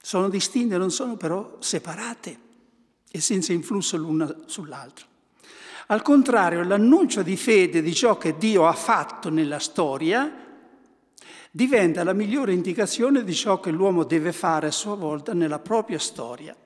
sono 0.00 0.28
distinte, 0.28 0.76
non 0.76 0.90
sono 0.90 1.16
però 1.16 1.58
separate 1.60 2.38
e 3.10 3.20
senza 3.20 3.52
influsso 3.52 3.96
l'una 3.96 4.34
sull'altra. 4.46 5.06
Al 5.92 6.00
contrario, 6.00 6.64
l'annuncio 6.64 7.22
di 7.22 7.36
fede 7.36 7.82
di 7.82 7.92
ciò 7.92 8.16
che 8.16 8.38
Dio 8.38 8.66
ha 8.66 8.72
fatto 8.72 9.28
nella 9.28 9.58
storia 9.58 10.32
diventa 11.50 12.02
la 12.02 12.14
migliore 12.14 12.54
indicazione 12.54 13.22
di 13.24 13.34
ciò 13.34 13.60
che 13.60 13.70
l'uomo 13.70 14.04
deve 14.04 14.32
fare 14.32 14.68
a 14.68 14.70
sua 14.70 14.94
volta 14.94 15.34
nella 15.34 15.58
propria 15.58 15.98
storia 15.98 16.56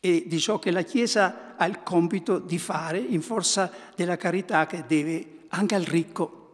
e 0.00 0.24
di 0.26 0.40
ciò 0.40 0.58
che 0.58 0.72
la 0.72 0.82
Chiesa 0.82 1.54
ha 1.56 1.64
il 1.66 1.84
compito 1.84 2.40
di 2.40 2.58
fare 2.58 2.98
in 2.98 3.22
forza 3.22 3.70
della 3.94 4.16
carità 4.16 4.66
che 4.66 4.82
deve 4.84 5.44
anche 5.50 5.76
al 5.76 5.84
ricco 5.84 6.47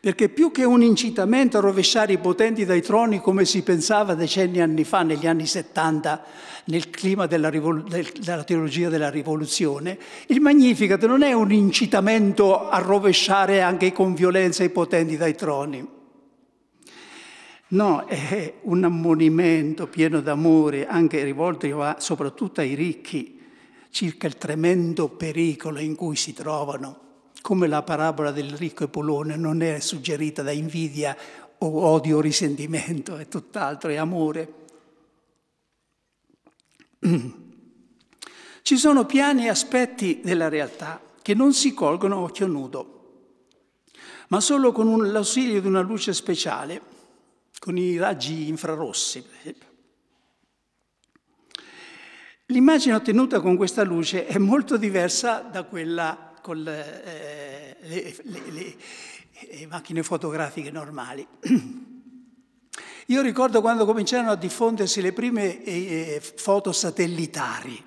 perché 0.00 0.28
più 0.28 0.50
che 0.50 0.64
un 0.64 0.82
incitamento 0.82 1.58
a 1.58 1.60
rovesciare 1.60 2.12
i 2.12 2.18
potenti 2.18 2.64
dai 2.64 2.82
troni 2.82 3.20
come 3.20 3.44
si 3.44 3.62
pensava 3.62 4.14
decenni 4.14 4.60
anni 4.60 4.84
fa, 4.84 5.02
negli 5.02 5.26
anni 5.26 5.46
70, 5.46 6.24
nel 6.64 6.90
clima 6.90 7.26
della, 7.26 7.48
rivol- 7.48 7.84
della 7.84 8.44
teologia 8.44 8.88
della 8.88 9.10
rivoluzione, 9.10 9.98
il 10.26 10.40
Magnificat 10.40 11.04
non 11.06 11.22
è 11.22 11.32
un 11.32 11.52
incitamento 11.52 12.68
a 12.68 12.78
rovesciare 12.78 13.60
anche 13.62 13.92
con 13.92 14.14
violenza 14.14 14.64
i 14.64 14.70
potenti 14.70 15.16
dai 15.16 15.34
troni. 15.34 15.88
No, 17.68 18.04
è 18.06 18.54
un 18.62 18.84
ammonimento 18.84 19.86
pieno 19.86 20.20
d'amore, 20.20 20.86
anche 20.86 21.22
rivolto 21.22 21.94
soprattutto 21.98 22.60
ai 22.60 22.74
ricchi, 22.74 23.40
circa 23.88 24.26
il 24.26 24.36
tremendo 24.36 25.08
pericolo 25.08 25.78
in 25.78 25.94
cui 25.94 26.16
si 26.16 26.32
trovano 26.34 27.10
come 27.42 27.66
la 27.66 27.82
parabola 27.82 28.30
del 28.30 28.56
ricco 28.56 28.84
e 28.84 28.88
polone 28.88 29.36
non 29.36 29.60
è 29.60 29.80
suggerita 29.80 30.42
da 30.42 30.52
invidia 30.52 31.14
o 31.58 31.84
odio 31.84 32.16
o 32.16 32.20
risentimento, 32.20 33.16
è 33.16 33.28
tutt'altro, 33.28 33.90
è 33.90 33.96
amore. 33.96 34.54
Ci 38.62 38.76
sono 38.76 39.04
piani 39.04 39.44
e 39.44 39.48
aspetti 39.48 40.20
della 40.22 40.48
realtà 40.48 41.00
che 41.20 41.34
non 41.34 41.52
si 41.52 41.74
colgono 41.74 42.16
a 42.16 42.20
occhio 42.20 42.46
nudo, 42.46 43.00
ma 44.28 44.40
solo 44.40 44.72
con 44.72 45.10
l'ausilio 45.10 45.60
di 45.60 45.66
una 45.66 45.80
luce 45.80 46.14
speciale, 46.14 46.80
con 47.58 47.76
i 47.76 47.96
raggi 47.96 48.48
infrarossi, 48.48 49.22
per 49.22 49.36
esempio. 49.38 49.70
L'immagine 52.46 52.94
ottenuta 52.94 53.40
con 53.40 53.56
questa 53.56 53.82
luce 53.82 54.26
è 54.26 54.38
molto 54.38 54.76
diversa 54.76 55.40
da 55.40 55.64
quella 55.64 56.31
con 56.42 56.62
le, 56.62 57.04
eh, 57.04 57.76
le, 57.80 58.14
le, 58.50 58.76
le 59.50 59.66
macchine 59.66 60.02
fotografiche 60.02 60.70
normali. 60.70 61.26
Io 63.06 63.22
ricordo 63.22 63.60
quando 63.60 63.86
cominciarono 63.86 64.32
a 64.32 64.36
diffondersi 64.36 65.00
le 65.00 65.12
prime 65.12 65.64
eh, 65.64 66.20
foto 66.20 66.72
satellitari, 66.72 67.82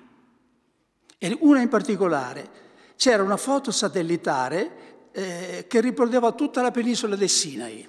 e 1.18 1.36
una 1.40 1.60
in 1.60 1.68
particolare. 1.68 2.64
C'era 2.96 3.22
una 3.22 3.36
foto 3.36 3.70
satellitare 3.70 5.10
eh, 5.12 5.66
che 5.68 5.80
riprendeva 5.80 6.32
tutta 6.32 6.62
la 6.62 6.70
penisola 6.70 7.14
del 7.14 7.28
Sinai 7.28 7.88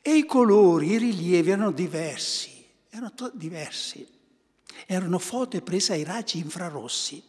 e 0.00 0.16
i 0.16 0.24
colori, 0.24 0.92
i 0.92 0.98
rilievi 0.98 1.50
erano 1.50 1.72
diversi, 1.72 2.64
erano 2.88 3.12
to- 3.14 3.30
diversi. 3.34 4.14
Erano 4.86 5.18
foto 5.18 5.60
prese 5.62 5.94
ai 5.94 6.04
raggi 6.04 6.38
infrarossi. 6.38 7.22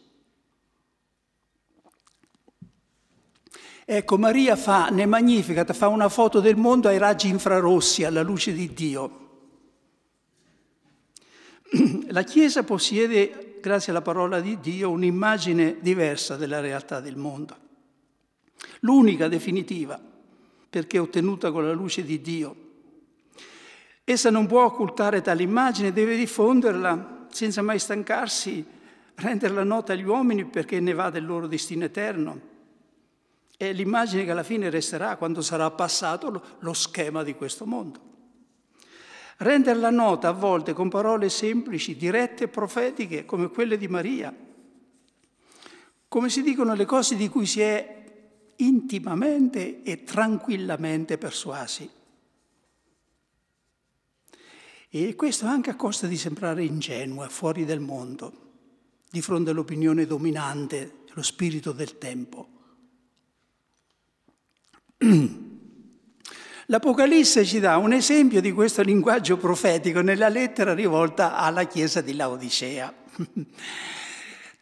Ecco, 3.90 4.18
Maria 4.18 4.54
fa, 4.54 4.88
nel 4.90 5.08
Magnificat, 5.08 5.72
fa 5.72 5.88
una 5.88 6.10
foto 6.10 6.40
del 6.40 6.56
mondo 6.56 6.88
ai 6.88 6.98
raggi 6.98 7.28
infrarossi, 7.28 8.04
alla 8.04 8.20
luce 8.20 8.52
di 8.52 8.74
Dio. 8.74 9.28
La 12.08 12.22
Chiesa 12.22 12.64
possiede, 12.64 13.56
grazie 13.62 13.90
alla 13.90 14.02
parola 14.02 14.40
di 14.40 14.60
Dio, 14.60 14.90
un'immagine 14.90 15.78
diversa 15.80 16.36
della 16.36 16.60
realtà 16.60 17.00
del 17.00 17.16
mondo. 17.16 17.56
L'unica 18.80 19.26
definitiva, 19.26 19.98
perché 20.68 20.98
ottenuta 20.98 21.50
con 21.50 21.64
la 21.64 21.72
luce 21.72 22.04
di 22.04 22.20
Dio. 22.20 22.56
Essa 24.04 24.28
non 24.28 24.46
può 24.46 24.66
occultare 24.66 25.22
tale 25.22 25.42
immagine, 25.42 25.94
deve 25.94 26.14
diffonderla 26.14 27.26
senza 27.30 27.62
mai 27.62 27.78
stancarsi, 27.78 28.62
renderla 29.14 29.64
nota 29.64 29.94
agli 29.94 30.04
uomini 30.04 30.44
perché 30.44 30.78
ne 30.78 30.92
va 30.92 31.08
del 31.08 31.24
loro 31.24 31.46
destino 31.46 31.86
eterno 31.86 32.47
è 33.58 33.72
l'immagine 33.72 34.24
che 34.24 34.30
alla 34.30 34.44
fine 34.44 34.70
resterà 34.70 35.16
quando 35.16 35.42
sarà 35.42 35.68
passato 35.72 36.58
lo 36.60 36.72
schema 36.72 37.24
di 37.24 37.34
questo 37.34 37.66
mondo. 37.66 38.00
Renderla 39.38 39.90
nota 39.90 40.28
a 40.28 40.32
volte 40.32 40.72
con 40.72 40.88
parole 40.88 41.28
semplici, 41.28 41.96
dirette 41.96 42.44
e 42.44 42.48
profetiche 42.48 43.24
come 43.24 43.48
quelle 43.48 43.76
di 43.76 43.88
Maria, 43.88 44.32
come 46.06 46.30
si 46.30 46.42
dicono 46.42 46.74
le 46.74 46.84
cose 46.84 47.16
di 47.16 47.28
cui 47.28 47.46
si 47.46 47.60
è 47.60 47.96
intimamente 48.58 49.82
e 49.82 50.04
tranquillamente 50.04 51.18
persuasi. 51.18 51.90
E 54.88 55.14
questo 55.16 55.46
anche 55.46 55.70
a 55.70 55.76
costa 55.76 56.06
di 56.06 56.16
sembrare 56.16 56.62
ingenua, 56.62 57.28
fuori 57.28 57.64
del 57.64 57.80
mondo, 57.80 58.32
di 59.10 59.20
fronte 59.20 59.50
all'opinione 59.50 60.06
dominante, 60.06 60.98
lo 61.12 61.22
spirito 61.22 61.72
del 61.72 61.98
tempo. 61.98 62.57
L'Apocalisse 66.66 67.44
ci 67.44 67.60
dà 67.60 67.76
un 67.76 67.92
esempio 67.92 68.40
di 68.40 68.52
questo 68.52 68.82
linguaggio 68.82 69.36
profetico 69.36 70.00
nella 70.00 70.28
lettera 70.28 70.74
rivolta 70.74 71.36
alla 71.36 71.64
chiesa 71.64 72.00
di 72.00 72.14
Laodicea. 72.14 72.94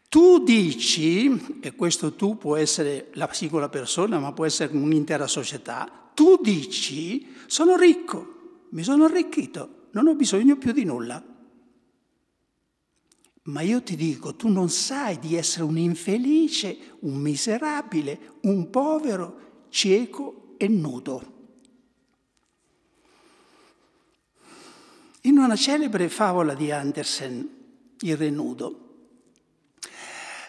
Tu 0.08 0.42
dici, 0.44 1.58
e 1.60 1.74
questo 1.74 2.14
tu 2.14 2.38
può 2.38 2.56
essere 2.56 3.08
la 3.14 3.28
singola 3.32 3.68
persona, 3.68 4.20
ma 4.20 4.32
può 4.32 4.46
essere 4.46 4.74
un'intera 4.74 5.26
società, 5.26 6.10
tu 6.14 6.38
dici, 6.40 7.34
sono 7.46 7.76
ricco, 7.76 8.66
mi 8.70 8.82
sono 8.82 9.04
arricchito, 9.04 9.88
non 9.90 10.06
ho 10.06 10.14
bisogno 10.14 10.56
più 10.56 10.72
di 10.72 10.84
nulla. 10.84 11.22
Ma 13.42 13.60
io 13.60 13.82
ti 13.82 13.96
dico, 13.96 14.34
tu 14.36 14.48
non 14.48 14.70
sai 14.70 15.18
di 15.18 15.34
essere 15.34 15.64
un 15.64 15.76
infelice, 15.76 16.76
un 17.00 17.16
miserabile, 17.16 18.38
un 18.42 18.70
povero, 18.70 19.45
cieco 19.68 20.54
e 20.56 20.68
nudo. 20.68 21.34
In 25.22 25.38
una 25.38 25.56
celebre 25.56 26.08
favola 26.08 26.54
di 26.54 26.70
Andersen, 26.70 27.54
Il 28.00 28.16
re 28.16 28.30
nudo, 28.30 28.85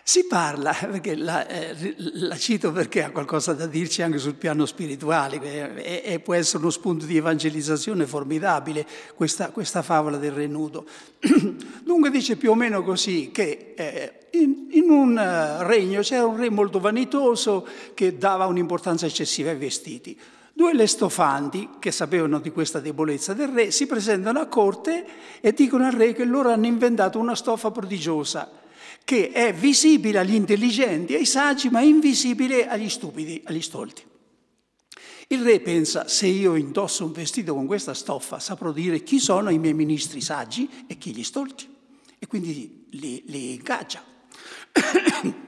si 0.09 0.25
parla, 0.25 0.71
perché 0.71 1.17
la, 1.17 1.45
eh, 1.47 1.75
la, 1.97 2.37
cito 2.37 2.71
perché 2.71 3.03
ha 3.03 3.11
qualcosa 3.11 3.51
da 3.51 3.65
dirci 3.65 4.01
anche 4.01 4.19
sul 4.19 4.35
piano 4.35 4.65
spirituale 4.65 5.37
e, 5.83 6.01
e 6.13 6.19
può 6.21 6.33
essere 6.33 6.59
uno 6.59 6.69
spunto 6.69 7.05
di 7.05 7.17
evangelizzazione 7.17 8.07
formidabile 8.07 8.87
questa, 9.15 9.49
questa 9.49 9.81
favola 9.81 10.15
del 10.15 10.31
re 10.31 10.47
nudo. 10.47 10.85
Dunque 11.83 12.09
dice 12.09 12.37
più 12.37 12.51
o 12.51 12.55
meno 12.55 12.83
così 12.83 13.31
che 13.33 13.73
eh, 13.75 14.27
in, 14.39 14.67
in, 14.69 14.89
un 14.89 15.17
eh, 15.17 15.67
regno 15.67 15.99
c'era 15.99 16.25
un 16.25 16.37
re 16.37 16.49
molto 16.49 16.79
vanitoso 16.79 17.67
che 17.93 18.17
dava 18.17 18.45
un'importanza 18.45 19.05
eccessiva 19.05 19.49
ai 19.49 19.57
vestiti. 19.57 20.17
Due 20.53 20.73
lestofanti, 20.73 21.71
che 21.79 21.91
sapevano 21.91 22.39
di 22.39 22.51
questa 22.51 22.79
debolezza 22.79 23.33
del 23.33 23.49
re, 23.49 23.71
si 23.71 23.85
presentano 23.87 24.39
a 24.39 24.45
corte 24.45 25.05
e 25.41 25.51
dicono 25.51 25.85
al 25.85 25.91
re 25.91 26.13
che 26.13 26.23
loro 26.23 26.49
hanno 26.49 26.65
inventato 26.65 27.19
una 27.19 27.35
stoffa 27.35 27.71
prodigiosa 27.71 28.63
che 29.07 29.31
è 29.31 29.53
visibile 29.53 30.19
agli 30.19 30.33
intelligenti, 30.33 31.15
ai 31.15 31.25
saggi, 31.25 31.69
ma 31.69 31.79
invisibile 31.79 32.67
agli 32.67 32.89
stupidi, 32.89 33.41
agli 33.45 33.61
stolti. 33.61 34.03
Il 35.27 35.43
re 35.43 35.61
pensa, 35.61 36.09
se 36.09 36.27
io 36.27 36.55
indosso 36.55 37.05
un 37.05 37.13
vestito 37.13 37.53
con 37.53 37.67
questa 37.67 37.93
stoffa, 37.93 38.37
saprò 38.37 38.73
dire 38.73 39.03
chi 39.03 39.19
sono 39.19 39.49
i 39.49 39.59
miei 39.59 39.73
ministri 39.73 40.19
saggi 40.19 40.69
e 40.87 40.97
chi 40.97 41.15
gli 41.15 41.23
stolti. 41.23 41.73
E 42.19 42.27
quindi 42.27 42.85
li, 42.89 43.23
li 43.27 43.53
ingaggia. 43.53 44.03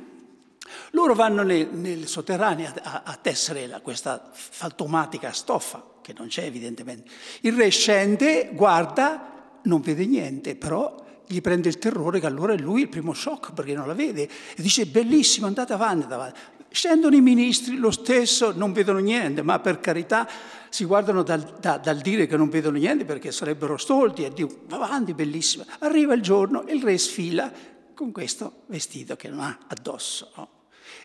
Loro 0.91 1.13
vanno 1.13 1.43
nel, 1.43 1.67
nel 1.69 2.08
sotterraneo 2.08 2.72
a, 2.82 3.02
a, 3.04 3.15
tessere 3.17 3.67
la, 3.67 3.82
questa 3.82 4.32
fantomatica 4.32 5.34
stoffa, 5.34 6.00
che 6.02 6.13
non 6.17 6.28
c'è 6.28 6.45
evidentemente. 6.45 7.12
Il 7.41 7.58
re 7.58 7.67
scende, 7.67 8.52
guarda, 8.54 9.60
non 9.63 9.82
vede 9.82 10.06
niente, 10.06 10.56
però 10.56 11.08
gli 11.31 11.41
prende 11.41 11.69
il 11.69 11.77
terrore 11.77 12.19
che 12.19 12.25
allora 12.25 12.53
è 12.53 12.57
lui 12.57 12.81
il 12.81 12.89
primo 12.89 13.13
shock 13.13 13.53
perché 13.53 13.75
non 13.75 13.85
la 13.85 13.93
vede 13.93 14.23
e 14.23 14.61
dice 14.63 14.87
bellissimo, 14.87 15.45
andate 15.45 15.73
avanti, 15.73 16.11
avanti. 16.11 16.39
Scendono 16.71 17.15
i 17.15 17.21
ministri, 17.21 17.77
lo 17.77 17.91
stesso, 17.91 18.51
non 18.55 18.73
vedono 18.73 18.97
niente, 18.97 19.43
ma 19.43 19.59
per 19.59 19.79
carità 19.79 20.27
si 20.69 20.85
guardano 20.85 21.21
dal, 21.21 21.57
da, 21.59 21.77
dal 21.77 21.97
dire 21.97 22.25
che 22.25 22.35
non 22.35 22.49
vedono 22.49 22.79
niente 22.79 23.05
perché 23.05 23.31
sarebbero 23.31 23.77
stolti 23.77 24.23
e 24.23 24.33
dicono 24.33 24.83
avanti, 24.83 25.13
bellissimo. 25.13 25.65
Arriva 25.79 26.15
il 26.15 26.21
giorno 26.21 26.65
e 26.65 26.73
il 26.73 26.81
re 26.81 26.97
sfila 26.97 27.51
con 27.93 28.11
questo 28.11 28.63
vestito 28.65 29.15
che 29.15 29.29
non 29.29 29.41
ha 29.41 29.55
addosso. 29.67 30.31
No? 30.35 30.49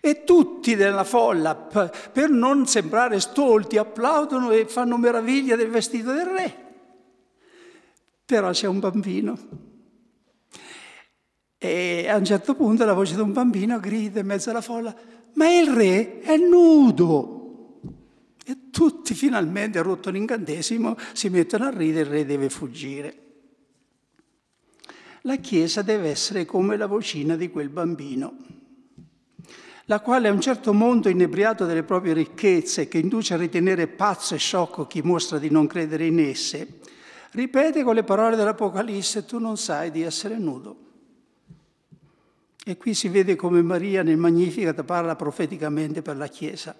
E 0.00 0.24
tutti 0.24 0.74
nella 0.74 1.04
folla, 1.04 1.54
per 1.54 2.30
non 2.30 2.66
sembrare 2.66 3.20
stolti, 3.20 3.76
applaudono 3.76 4.52
e 4.52 4.64
fanno 4.66 4.96
meraviglia 4.96 5.54
del 5.54 5.68
vestito 5.68 6.12
del 6.12 6.26
re. 6.26 6.64
Però 8.24 8.50
c'è 8.52 8.66
un 8.66 8.78
bambino. 8.78 9.72
E 11.66 12.10
a 12.10 12.16
un 12.16 12.26
certo 12.26 12.54
punto 12.54 12.84
la 12.84 12.92
voce 12.92 13.14
di 13.14 13.22
un 13.22 13.32
bambino 13.32 13.80
grida 13.80 14.20
in 14.20 14.26
mezzo 14.26 14.50
alla 14.50 14.60
folla, 14.60 14.94
ma 15.32 15.48
il 15.50 15.72
re 15.72 16.20
è 16.20 16.36
nudo. 16.36 17.80
E 18.44 18.68
tutti 18.70 19.14
finalmente, 19.14 19.80
rotto 19.80 20.10
l'incantesimo, 20.10 20.94
si 21.14 21.30
mettono 21.30 21.64
a 21.64 21.70
ridere, 21.70 22.00
il 22.00 22.10
re 22.10 22.26
deve 22.26 22.50
fuggire. 22.50 23.16
La 25.22 25.36
Chiesa 25.36 25.80
deve 25.80 26.10
essere 26.10 26.44
come 26.44 26.76
la 26.76 26.84
vocina 26.84 27.34
di 27.34 27.48
quel 27.48 27.70
bambino, 27.70 28.36
la 29.86 30.00
quale 30.00 30.28
a 30.28 30.32
un 30.32 30.42
certo 30.42 30.74
mondo 30.74 31.08
inebriato 31.08 31.64
delle 31.64 31.82
proprie 31.82 32.12
ricchezze, 32.12 32.88
che 32.88 32.98
induce 32.98 33.32
a 33.32 33.38
ritenere 33.38 33.86
pazzo 33.86 34.34
e 34.34 34.38
sciocco 34.38 34.86
chi 34.86 35.00
mostra 35.00 35.38
di 35.38 35.48
non 35.48 35.66
credere 35.66 36.04
in 36.04 36.20
esse, 36.20 36.80
ripete 37.30 37.82
con 37.82 37.94
le 37.94 38.04
parole 38.04 38.36
dell'Apocalisse, 38.36 39.24
tu 39.24 39.38
non 39.38 39.56
sai 39.56 39.90
di 39.90 40.02
essere 40.02 40.36
nudo. 40.36 40.83
E 42.66 42.78
qui 42.78 42.94
si 42.94 43.08
vede 43.08 43.36
come 43.36 43.60
Maria 43.60 44.02
nel 44.02 44.16
Magnificat 44.16 44.84
parla 44.84 45.16
profeticamente 45.16 46.00
per 46.00 46.16
la 46.16 46.28
Chiesa. 46.28 46.74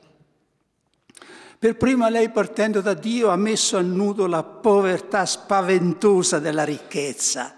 Per 1.58 1.76
prima 1.76 2.08
lei 2.08 2.30
partendo 2.30 2.80
da 2.80 2.94
Dio 2.94 3.28
ha 3.28 3.36
messo 3.36 3.76
a 3.76 3.82
nudo 3.82 4.26
la 4.26 4.42
povertà 4.42 5.26
spaventosa 5.26 6.38
della 6.38 6.64
ricchezza, 6.64 7.54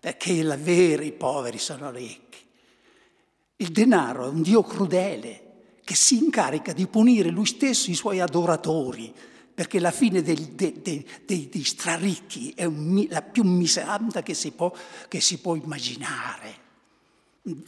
perché 0.00 0.32
i 0.32 0.42
veri 0.58 1.12
poveri 1.12 1.58
sono 1.58 1.92
ricchi. 1.92 2.38
Il 3.56 3.70
denaro 3.70 4.24
è 4.24 4.28
un 4.28 4.42
Dio 4.42 4.64
crudele 4.64 5.42
che 5.84 5.94
si 5.94 6.18
incarica 6.18 6.72
di 6.72 6.88
punire 6.88 7.30
lui 7.30 7.46
stesso 7.46 7.88
i 7.92 7.94
suoi 7.94 8.18
adoratori, 8.18 9.14
perché 9.54 9.78
la 9.78 9.92
fine 9.92 10.22
dei, 10.22 10.56
dei, 10.56 10.80
dei, 10.82 11.48
dei 11.48 11.64
straricchi 11.64 12.52
è 12.56 12.64
un, 12.64 13.06
la 13.10 13.22
più 13.22 13.44
miseranda 13.44 14.24
che 14.24 14.34
si 14.34 14.50
può, 14.50 14.72
che 15.06 15.20
si 15.20 15.38
può 15.38 15.54
immaginare 15.54 16.68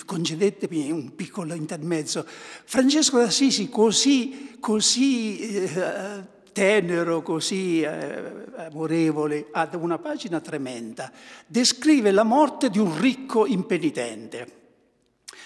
concedetemi 0.05 0.91
un 0.91 1.15
piccolo 1.15 1.55
intermezzo, 1.55 2.25
Francesco 2.27 3.19
d'Assisi 3.19 3.69
così, 3.69 4.57
così 4.61 5.39
eh, 5.39 6.23
tenero, 6.53 7.23
così 7.23 7.81
eh, 7.81 8.45
amorevole, 8.57 9.49
ha 9.53 9.69
una 9.75 9.99
pagina 9.99 10.41
tremenda, 10.41 11.11
descrive 11.47 12.11
la 12.11 12.25
morte 12.25 12.71
di 12.71 12.79
un 12.79 12.99
ricco 13.01 13.47
impenitente. 13.47 14.61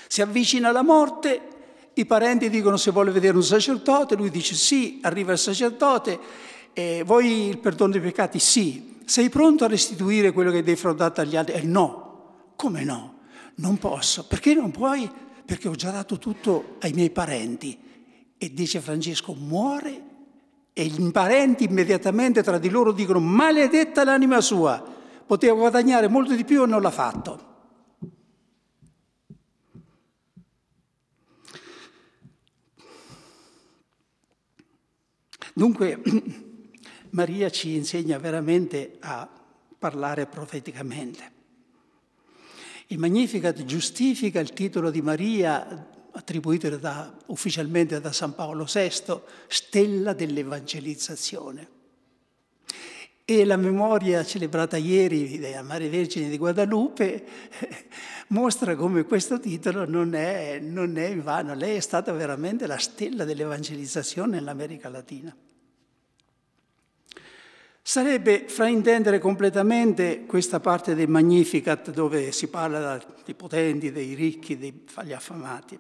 Si 0.09 0.23
avvicina 0.23 0.69
alla 0.69 0.83
morte, 0.83 1.41
i 1.95 2.05
parenti 2.05 2.51
dicono 2.51 2.77
se 2.77 2.91
vuole 2.91 3.11
vedere 3.11 3.37
un 3.37 3.43
sacerdote, 3.43 4.17
lui 4.17 4.31
dice 4.31 4.55
sì, 4.55 5.01
arriva 5.03 5.33
il 5.33 5.39
sacerdote, 5.39 6.19
eh, 6.73 7.03
vuoi 7.07 7.49
il 7.49 7.59
perdono 7.59 7.93
dei 7.93 8.01
peccati? 8.01 8.39
Sì. 8.39 8.95
Sei 9.07 9.29
pronto 9.29 9.65
a 9.65 9.69
restituire 9.69 10.33
quello 10.33 10.51
che 10.51 10.59
hai 10.59 10.63
defraudato 10.63 11.21
agli 11.21 11.37
altri? 11.37 11.55
Eh, 11.55 11.63
no. 11.63 12.53
Come 12.57 12.85
no? 12.85 13.16
Non 13.57 13.79
posso. 13.79 14.27
Perché 14.27 14.55
non 14.55 14.71
puoi? 14.71 15.11
Perché 15.45 15.69
ho 15.69 15.75
già 15.75 15.91
dato 15.91 16.19
tutto 16.19 16.77
ai 16.81 16.93
miei 16.93 17.11
parenti. 17.11 17.79
E 18.39 18.53
dice 18.53 18.81
Francesco, 18.81 19.35
muore 19.35 20.15
e 20.73 20.85
i 20.85 21.11
parenti 21.11 21.65
immediatamente 21.65 22.43
tra 22.43 22.59
di 22.59 22.69
loro 22.69 22.93
dicono, 22.93 23.19
maledetta 23.19 24.05
l'anima 24.05 24.41
sua, 24.43 24.85
poteva 25.27 25.55
guadagnare 25.55 26.09
molto 26.09 26.35
di 26.35 26.45
più 26.45 26.63
e 26.63 26.67
non 26.67 26.83
l'ha 26.83 26.91
fatto. 26.91 27.55
Dunque 35.55 36.03
Maria 37.11 37.49
ci 37.49 37.75
insegna 37.75 38.19
veramente 38.19 38.99
a 39.01 39.27
parlare 39.79 40.27
profeticamente. 40.27 41.36
Il 42.89 42.99
Magnificat 42.99 43.65
giustifica 43.65 44.39
il 44.39 44.53
titolo 44.53 44.91
di 44.91 45.03
Maria 45.03 45.95
attribuito 46.13 46.69
da, 46.77 47.15
ufficialmente 47.27 48.01
da 48.01 48.13
San 48.13 48.35
Paolo 48.35 48.65
VI, 48.65 49.21
stella 49.49 50.13
dell'evangelizzazione. 50.13 51.75
E 53.25 53.45
la 53.45 53.57
memoria 53.57 54.25
celebrata 54.25 54.77
ieri 54.77 55.39
della 55.39 55.63
Maria 55.63 55.91
Vergine 55.91 56.29
di 56.29 56.39
Guadalupe 56.39 57.25
mostra 58.29 58.77
come 58.77 59.03
questo 59.05 59.41
titolo 59.41 59.85
non 59.85 60.15
è, 60.15 60.61
non 60.61 60.97
è 60.97 61.07
in 61.07 61.23
vano. 61.23 61.55
Lei 61.55 61.77
è 61.77 61.81
stata 61.81 62.13
veramente 62.13 62.69
la 62.69 62.79
stella 62.79 63.25
dell'evangelizzazione 63.25 64.37
nell'America 64.37 64.89
Latina. 64.89 65.37
Sarebbe 67.89 68.49
fraintendere 68.49 69.21
completamente 69.21 70.27
questa 70.27 70.59
parte 70.59 70.97
del 70.97 71.09
Magnificat 71.09 71.93
dove 71.93 72.33
si 72.33 72.49
parla 72.49 73.01
dei 73.25 73.35
potenti, 73.37 73.93
dei 73.93 74.15
ricchi, 74.15 74.59
degli 74.59 75.13
affamati. 75.13 75.79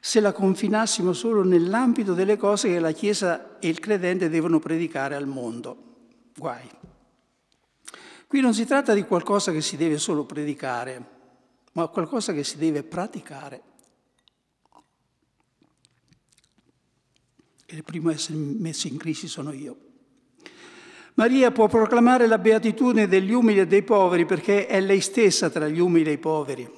Se 0.00 0.18
la 0.18 0.32
confinassimo 0.32 1.12
solo 1.12 1.44
nell'ambito 1.44 2.12
delle 2.12 2.36
cose 2.36 2.66
che 2.66 2.80
la 2.80 2.90
Chiesa 2.90 3.60
e 3.60 3.68
il 3.68 3.78
credente 3.78 4.28
devono 4.28 4.58
predicare 4.58 5.14
al 5.14 5.28
mondo. 5.28 5.76
Guai. 6.36 6.68
Qui 8.26 8.40
non 8.40 8.52
si 8.52 8.66
tratta 8.66 8.94
di 8.94 9.04
qualcosa 9.04 9.52
che 9.52 9.60
si 9.60 9.76
deve 9.76 9.96
solo 9.96 10.24
predicare, 10.24 11.04
ma 11.74 11.86
qualcosa 11.86 12.32
che 12.32 12.42
si 12.42 12.58
deve 12.58 12.82
praticare. 12.82 13.62
E 17.64 17.76
il 17.76 17.84
primo 17.84 18.08
a 18.08 18.12
essere 18.14 18.36
messo 18.38 18.88
in 18.88 18.96
crisi 18.96 19.28
sono 19.28 19.52
io. 19.52 19.84
Maria 21.14 21.50
può 21.50 21.66
proclamare 21.68 22.26
la 22.26 22.38
beatitudine 22.38 23.08
degli 23.08 23.32
umili 23.32 23.60
e 23.60 23.66
dei 23.66 23.82
poveri 23.82 24.24
perché 24.24 24.66
è 24.66 24.80
lei 24.80 25.00
stessa 25.00 25.50
tra 25.50 25.68
gli 25.68 25.80
umili 25.80 26.10
e 26.10 26.12
i 26.12 26.18
poveri. 26.18 26.70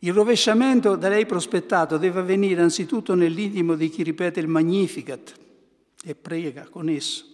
Il 0.00 0.12
rovesciamento 0.12 0.94
da 0.94 1.08
lei 1.08 1.24
prospettato 1.24 1.96
deve 1.96 2.20
avvenire 2.20 2.60
anzitutto 2.60 3.14
nell'intimo 3.14 3.74
di 3.74 3.88
chi 3.88 4.02
ripete 4.02 4.40
il 4.40 4.46
Magnificat 4.46 5.34
e 6.04 6.14
prega 6.14 6.68
con 6.68 6.88
esso. 6.88 7.24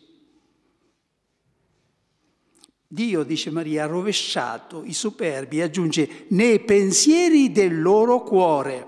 Dio, 2.87 3.23
dice 3.25 3.51
Maria, 3.51 3.85
ha 3.85 3.87
rovesciato 3.87 4.85
i 4.85 4.93
superbi 4.93 5.61
aggiunge 5.61 6.27
nei 6.29 6.61
pensieri 6.61 7.51
del 7.51 7.81
loro 7.81 8.23
cuore. 8.23 8.87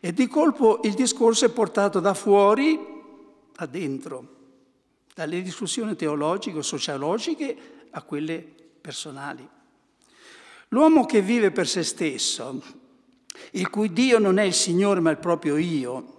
E 0.00 0.12
di 0.12 0.26
colpo 0.28 0.80
il 0.84 0.92
discorso 0.92 1.46
è 1.46 1.50
portato 1.50 1.98
da 1.98 2.14
fuori 2.14 2.78
a 3.56 3.66
dentro 3.66 4.33
dalle 5.14 5.42
discussioni 5.42 5.94
teologiche 5.94 6.58
o 6.58 6.62
sociologiche 6.62 7.86
a 7.90 8.02
quelle 8.02 8.44
personali. 8.80 9.48
L'uomo 10.68 11.06
che 11.06 11.22
vive 11.22 11.52
per 11.52 11.68
se 11.68 11.84
stesso, 11.84 12.60
il 13.52 13.70
cui 13.70 13.92
Dio 13.92 14.18
non 14.18 14.38
è 14.38 14.42
il 14.42 14.52
Signore 14.52 14.98
ma 14.98 15.12
il 15.12 15.18
proprio 15.18 15.56
io, 15.56 16.12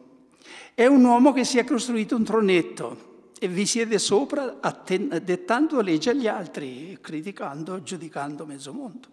è 0.74 0.86
un 0.86 1.04
uomo 1.04 1.34
che 1.34 1.44
si 1.44 1.58
è 1.58 1.66
costruito 1.66 2.16
un 2.16 2.24
tronetto 2.24 3.14
e 3.38 3.50
vi 3.50 3.66
siede 3.66 4.00
sopra 4.00 4.58
atten- 4.62 5.22
dettando 5.24 5.82
legge 5.82 6.12
agli 6.12 6.28
altri, 6.28 6.98
criticando, 7.02 7.84
giudicando 7.84 8.46
mezzo 8.46 8.72
mondo. 8.72 9.08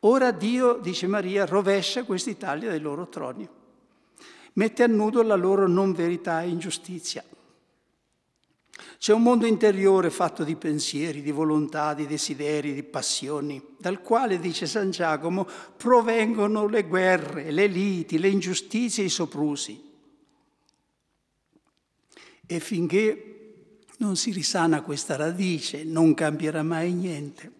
Ora 0.00 0.30
Dio, 0.30 0.74
dice 0.74 1.08
Maria, 1.08 1.46
rovescia 1.46 2.04
questi 2.04 2.36
tagli 2.36 2.66
dai 2.66 2.80
loro 2.80 3.08
troni, 3.08 3.48
mette 4.52 4.82
a 4.84 4.86
nudo 4.86 5.22
la 5.22 5.34
loro 5.34 5.66
non 5.66 5.92
verità 5.92 6.42
e 6.42 6.48
ingiustizia 6.48 7.24
C'è 9.04 9.12
un 9.12 9.20
mondo 9.20 9.44
interiore 9.44 10.08
fatto 10.08 10.44
di 10.44 10.56
pensieri, 10.56 11.20
di 11.20 11.30
volontà, 11.30 11.92
di 11.92 12.06
desideri, 12.06 12.72
di 12.72 12.82
passioni, 12.82 13.62
dal 13.76 14.00
quale, 14.00 14.38
dice 14.38 14.64
San 14.64 14.90
Giacomo, 14.90 15.46
provengono 15.76 16.66
le 16.66 16.84
guerre, 16.84 17.50
le 17.50 17.66
liti, 17.66 18.18
le 18.18 18.28
ingiustizie 18.28 19.02
e 19.02 19.06
i 19.08 19.10
soprusi. 19.10 19.78
E 22.46 22.60
finché 22.60 23.82
non 23.98 24.16
si 24.16 24.30
risana 24.30 24.80
questa 24.80 25.16
radice, 25.16 25.84
non 25.84 26.14
cambierà 26.14 26.62
mai 26.62 26.94
niente. 26.94 27.52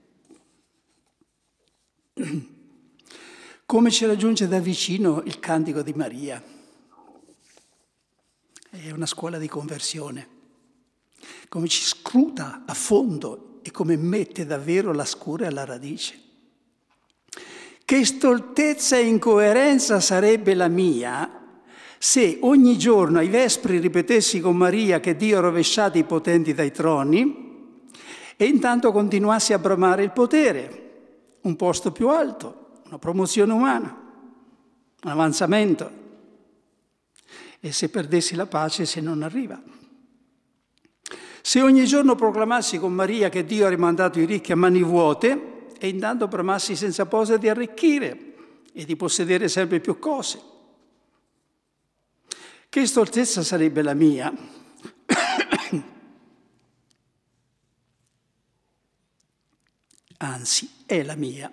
Come 3.67 3.91
ci 3.91 4.07
raggiunge 4.07 4.49
da 4.49 4.61
vicino 4.61 5.21
il 5.27 5.39
cantico 5.41 5.83
di 5.83 5.93
Maria? 5.93 6.43
È 8.71 8.91
una 8.93 9.05
scuola 9.05 9.37
di 9.37 9.47
conversione 9.47 10.34
come 11.49 11.69
ci 11.69 11.83
scruta 11.83 12.63
a 12.67 12.75
fondo 12.75 13.61
e 13.63 13.71
come 13.71 13.97
mette 13.97 14.45
davvero 14.45 14.93
la 14.93 15.05
scura 15.05 15.47
alla 15.47 15.65
radice. 15.65 16.21
Che 17.85 18.05
stoltezza 18.05 18.97
e 18.97 19.07
incoerenza 19.07 20.01
sarebbe 20.01 20.55
la 20.55 20.69
mia 20.69 21.43
se 21.99 22.39
ogni 22.43 22.77
giorno 22.77 23.19
ai 23.19 23.29
vespri 23.29 23.79
ripetessi 23.79 24.39
con 24.41 24.57
Maria 24.57 25.01
che 25.01 25.17
Dio 25.17 25.39
ha 25.39 25.41
rovesciato 25.41 25.97
i 25.97 26.05
potenti 26.05 26.53
dai 26.53 26.71
troni 26.71 27.83
e 28.37 28.45
intanto 28.45 28.93
continuassi 28.93 29.55
a 29.55 29.59
bramare 29.59 30.03
il 30.03 30.11
potere, 30.11 31.39
un 31.41 31.57
posto 31.57 31.93
più 31.93 32.09
alto, 32.09 32.83
una 32.87 32.99
promozione 32.99 33.53
umana, 33.55 33.97
un 35.03 35.11
avanzamento. 35.11 36.03
E 37.61 37.73
se 37.73 37.89
perdessi 37.89 38.35
la 38.35 38.47
pace 38.47 38.85
se 38.85 39.01
non 39.01 39.23
arriva. 39.23 39.59
Se 41.47 41.61
ogni 41.61 41.85
giorno 41.85 42.15
proclamassi 42.15 42.79
con 42.79 42.95
Maria 42.95 43.29
che 43.29 43.45
Dio 43.45 43.67
ha 43.67 43.69
rimandato 43.69 44.19
i 44.19 44.25
ricchi 44.25 44.53
a 44.53 44.57
mani 44.57 44.83
vuote 44.83 45.67
e 45.79 45.89
intanto 45.89 46.27
bramassi 46.27 46.75
senza 46.75 47.05
posa 47.05 47.37
di 47.37 47.51
arricchire 47.51 48.33
e 48.73 48.87
di 48.87 48.97
possedere 48.97 49.49
sempre 49.49 49.79
più 49.79 49.99
cose. 49.99 50.41
Che 52.67 52.87
stoltezza 52.87 53.43
sarebbe 53.43 53.83
la 53.83 53.93
mia? 53.93 54.33
Anzi, 60.17 60.71
è 60.87 61.03
la 61.03 61.15
mia. 61.15 61.51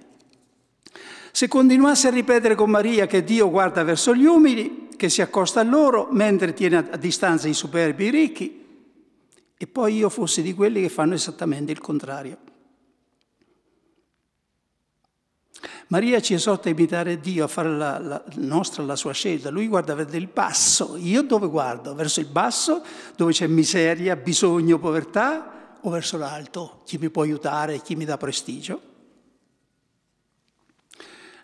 Se 1.34 1.50
continuassi 1.50 2.08
a 2.08 2.12
ripetere 2.12 2.56
con 2.56 2.70
Maria 2.70 3.08
che 3.08 3.26
Dio 3.26 3.50
guarda 3.50 3.84
verso 3.84 4.16
gli 4.16 4.24
umili, 4.24 4.88
che 4.96 5.10
si 5.10 5.22
accosta 5.22 5.60
a 5.60 5.64
loro, 5.64 6.08
mentre 6.12 6.54
tiene 6.54 6.78
a 6.78 6.96
distanza 6.96 7.50
i 7.50 7.54
superbi 7.54 8.10
ricchi, 8.10 8.61
e 9.62 9.68
poi 9.68 9.98
io 9.98 10.10
fossi 10.10 10.42
di 10.42 10.56
quelli 10.56 10.82
che 10.82 10.90
fanno 10.90 11.14
esattamente 11.14 11.72
il 11.72 11.80
contrario. 11.80 12.36
Maria 15.90 16.20
ci 16.20 16.34
esorta 16.34 16.68
a 16.68 16.72
imitare 16.72 17.20
Dio, 17.20 17.44
a 17.44 17.48
fare 17.48 17.70
la, 17.70 18.00
la 18.00 18.24
nostra, 18.38 18.82
la 18.84 18.96
sua 18.96 19.12
scelta. 19.14 19.52
Lui 19.52 19.68
guarda 19.68 19.94
verso 19.94 20.16
il 20.16 20.26
basso. 20.26 20.98
Io 20.98 21.22
dove 21.22 21.46
guardo? 21.46 21.94
Verso 21.94 22.22
il 22.22 22.26
basso, 22.26 22.84
dove 23.16 23.34
c'è 23.34 23.46
miseria, 23.46 24.16
bisogno, 24.16 24.80
povertà, 24.80 25.78
o 25.80 25.92
verso 25.92 26.18
l'alto? 26.18 26.82
Chi 26.84 26.98
mi 26.98 27.12
può 27.12 27.22
aiutare, 27.22 27.82
chi 27.82 27.96
mi 27.96 28.06
dà 28.06 28.18
prestigio? 28.18 28.82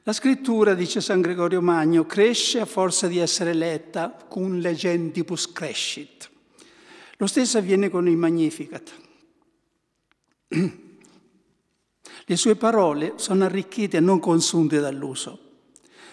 La 0.01 0.13
scrittura, 0.13 0.73
dice 0.73 1.01
San 1.01 1.21
Gregorio 1.21 1.61
Magno, 1.61 2.07
cresce 2.07 2.59
a 2.59 2.65
forza 2.65 3.05
di 3.05 3.19
essere 3.19 3.53
letta, 3.53 4.09
cum 4.27 4.57
legendibus 4.57 5.51
crescit. 5.51 6.31
Lo 7.17 7.25
stesso 7.25 7.57
avviene 7.57 7.89
con 7.89 8.07
il 8.07 8.15
Magnificat. 8.15 8.93
Le 12.25 12.35
sue 12.35 12.55
parole 12.55 13.13
sono 13.15 13.43
arricchite 13.43 13.97
e 13.97 14.01
non 14.01 14.19
consunte 14.19 14.79
dall'uso. 14.79 15.39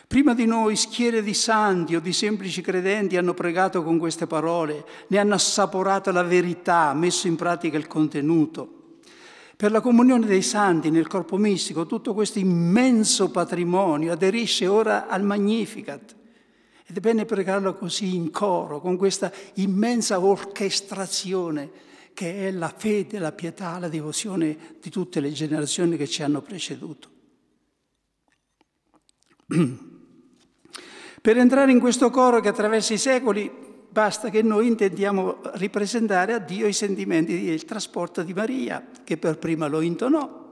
Prima 0.07 0.33
di 0.33 0.47
noi 0.47 0.77
schiere 0.77 1.23
di 1.23 1.35
santi 1.35 1.95
o 1.95 2.01
di 2.01 2.13
semplici 2.13 2.63
credenti 2.63 3.17
hanno 3.17 3.35
pregato 3.35 3.83
con 3.83 3.99
queste 3.99 4.27
parole, 4.27 4.87
ne 5.09 5.19
hanno 5.19 5.35
assaporato 5.35 6.11
la 6.11 6.23
verità, 6.23 6.95
messo 6.95 7.27
in 7.27 7.37
pratica 7.37 7.77
il 7.77 7.87
contenuto. 7.87 9.01
Per 9.57 9.71
la 9.71 9.81
comunione 9.81 10.27
dei 10.27 10.43
santi 10.43 10.91
nel 10.91 11.07
corpo 11.07 11.37
mistico 11.37 11.87
tutto 11.87 12.15
questo 12.15 12.39
immenso 12.39 13.31
patrimonio 13.31 14.13
aderisce 14.13 14.67
ora 14.67 15.07
al 15.07 15.23
Magnificat 15.23 16.15
ed 16.87 16.97
è 16.97 17.01
bene 17.01 17.25
pregarlo 17.25 17.75
così 17.75 18.15
in 18.15 18.31
coro, 18.31 18.81
con 18.81 18.97
questa 18.97 19.33
immensa 19.55 20.21
orchestrazione 20.21 21.71
che 22.13 22.47
è 22.47 22.51
la 22.51 22.73
fede, 22.75 23.19
la 23.19 23.33
pietà, 23.33 23.79
la 23.79 23.89
devozione 23.89 24.77
di 24.81 24.91
tutte 24.91 25.21
le 25.21 25.33
generazioni 25.33 25.97
che 25.97 26.07
ci 26.07 26.23
hanno 26.23 26.43
preceduto. 26.43 27.09
Per 31.21 31.39
entrare 31.39 31.73
in 31.73 31.81
questo 31.81 32.11
coro 32.11 32.41
che 32.41 32.49
attraversa 32.49 32.93
i 32.93 32.99
secoli 32.99 33.51
basta 33.89 34.29
che 34.29 34.43
noi 34.43 34.67
intendiamo 34.67 35.41
ripresentare 35.55 36.35
a 36.35 36.39
Dio 36.39 36.67
i 36.67 36.73
sentimenti 36.75 37.45
del 37.45 37.65
trasporto 37.65 38.23
di 38.23 38.35
Maria, 38.35 38.87
che 39.05 39.17
per 39.17 39.39
prima 39.39 39.67
lo 39.67 39.81
intonò 39.81 40.43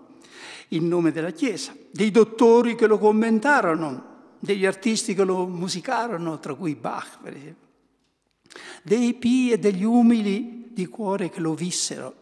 in 0.69 0.89
nome 0.89 1.13
della 1.13 1.33
Chiesa, 1.33 1.75
dei 1.91 2.11
dottori 2.11 2.75
che 2.75 2.87
lo 2.87 2.99
commentarono, 2.99 4.12
degli 4.43 4.67
artisti 4.67 5.15
che 5.15 5.23
lo 5.23 5.47
musicarono, 5.47 6.41
tra 6.41 6.55
cui 6.55 6.75
Bach, 6.75 7.21
per 7.23 7.37
esempio, 7.37 7.69
dei 8.83 9.15
pii 9.15 9.53
e 9.53 9.59
degli 9.59 9.85
umili 9.85 10.71
di 10.73 10.87
cuore 10.87 11.31
che 11.31 11.39
lo 11.39 11.55
vissero. 11.55 12.15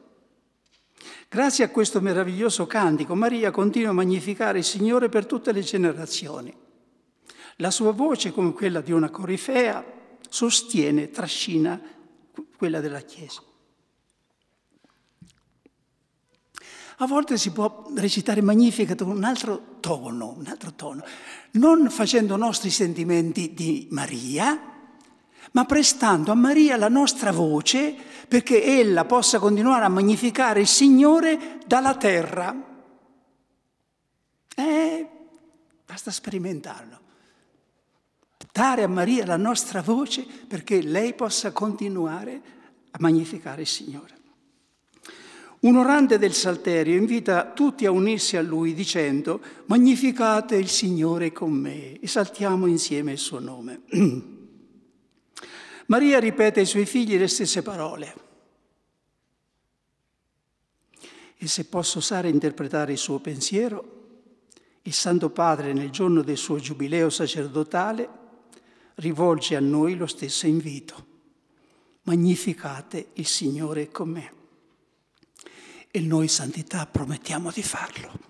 Grazie 1.30 1.64
a 1.64 1.70
questo 1.70 2.02
meraviglioso 2.02 2.66
cantico, 2.66 3.14
Maria 3.14 3.50
continua 3.50 3.90
a 3.90 3.94
magnificare 3.94 4.58
il 4.58 4.64
Signore 4.64 5.08
per 5.08 5.24
tutte 5.24 5.50
le 5.50 5.62
generazioni. 5.62 6.54
La 7.56 7.70
sua 7.70 7.92
voce, 7.92 8.32
come 8.32 8.52
quella 8.52 8.82
di 8.82 8.92
una 8.92 9.08
corifea, 9.08 9.82
sostiene, 10.28 11.08
trascina 11.08 11.80
quella 12.58 12.80
della 12.80 13.00
Chiesa. 13.00 13.40
A 17.02 17.06
volte 17.06 17.38
si 17.38 17.50
può 17.50 17.86
recitare 17.94 18.42
Magnificat 18.42 19.02
con 19.02 19.16
un 19.16 19.24
altro 19.24 19.76
tono, 19.80 20.34
un 20.36 20.46
altro 20.46 20.74
tono, 20.74 21.02
non 21.52 21.88
facendo 21.88 22.36
nostri 22.36 22.68
sentimenti 22.68 23.54
di 23.54 23.88
Maria, 23.90 24.60
ma 25.52 25.64
prestando 25.64 26.30
a 26.30 26.34
Maria 26.34 26.76
la 26.76 26.90
nostra 26.90 27.32
voce 27.32 27.96
perché 28.28 28.62
ella 28.62 29.06
possa 29.06 29.38
continuare 29.38 29.86
a 29.86 29.88
magnificare 29.88 30.60
il 30.60 30.66
Signore 30.66 31.60
dalla 31.66 31.96
terra. 31.96 32.54
Eh, 34.54 35.08
basta 35.86 36.10
sperimentarlo. 36.10 37.00
Dare 38.52 38.82
a 38.82 38.88
Maria 38.88 39.24
la 39.24 39.38
nostra 39.38 39.80
voce 39.80 40.26
perché 40.46 40.82
lei 40.82 41.14
possa 41.14 41.50
continuare 41.50 42.42
a 42.90 42.98
magnificare 43.00 43.62
il 43.62 43.66
Signore. 43.66 44.19
Un 45.60 45.76
orante 45.76 46.16
del 46.16 46.32
Salterio 46.32 46.96
invita 46.96 47.52
tutti 47.52 47.84
a 47.84 47.90
unirsi 47.90 48.38
a 48.38 48.42
lui 48.42 48.72
dicendo 48.72 49.42
magnificate 49.66 50.56
il 50.56 50.68
Signore 50.68 51.32
con 51.32 51.52
me 51.52 52.00
e 52.00 52.06
saltiamo 52.06 52.64
insieme 52.66 53.12
il 53.12 53.18
suo 53.18 53.40
nome. 53.40 53.82
Maria 55.86 56.18
ripete 56.18 56.60
ai 56.60 56.66
suoi 56.66 56.86
figli 56.86 57.18
le 57.18 57.28
stesse 57.28 57.60
parole. 57.60 58.14
E 61.36 61.46
se 61.46 61.66
posso 61.66 61.98
osare 61.98 62.30
interpretare 62.30 62.92
il 62.92 62.98
suo 62.98 63.18
pensiero, 63.18 63.98
il 64.82 64.94
Santo 64.94 65.28
Padre 65.28 65.74
nel 65.74 65.90
giorno 65.90 66.22
del 66.22 66.38
suo 66.38 66.58
giubileo 66.58 67.10
sacerdotale 67.10 68.08
rivolge 68.94 69.56
a 69.56 69.60
noi 69.60 69.94
lo 69.96 70.06
stesso 70.06 70.46
invito. 70.46 71.06
Magnificate 72.04 73.08
il 73.14 73.26
Signore 73.26 73.90
con 73.90 74.08
me 74.08 74.38
e 75.90 76.00
noi 76.00 76.28
santità 76.28 76.86
promettiamo 76.86 77.50
di 77.50 77.62
farlo. 77.62 78.29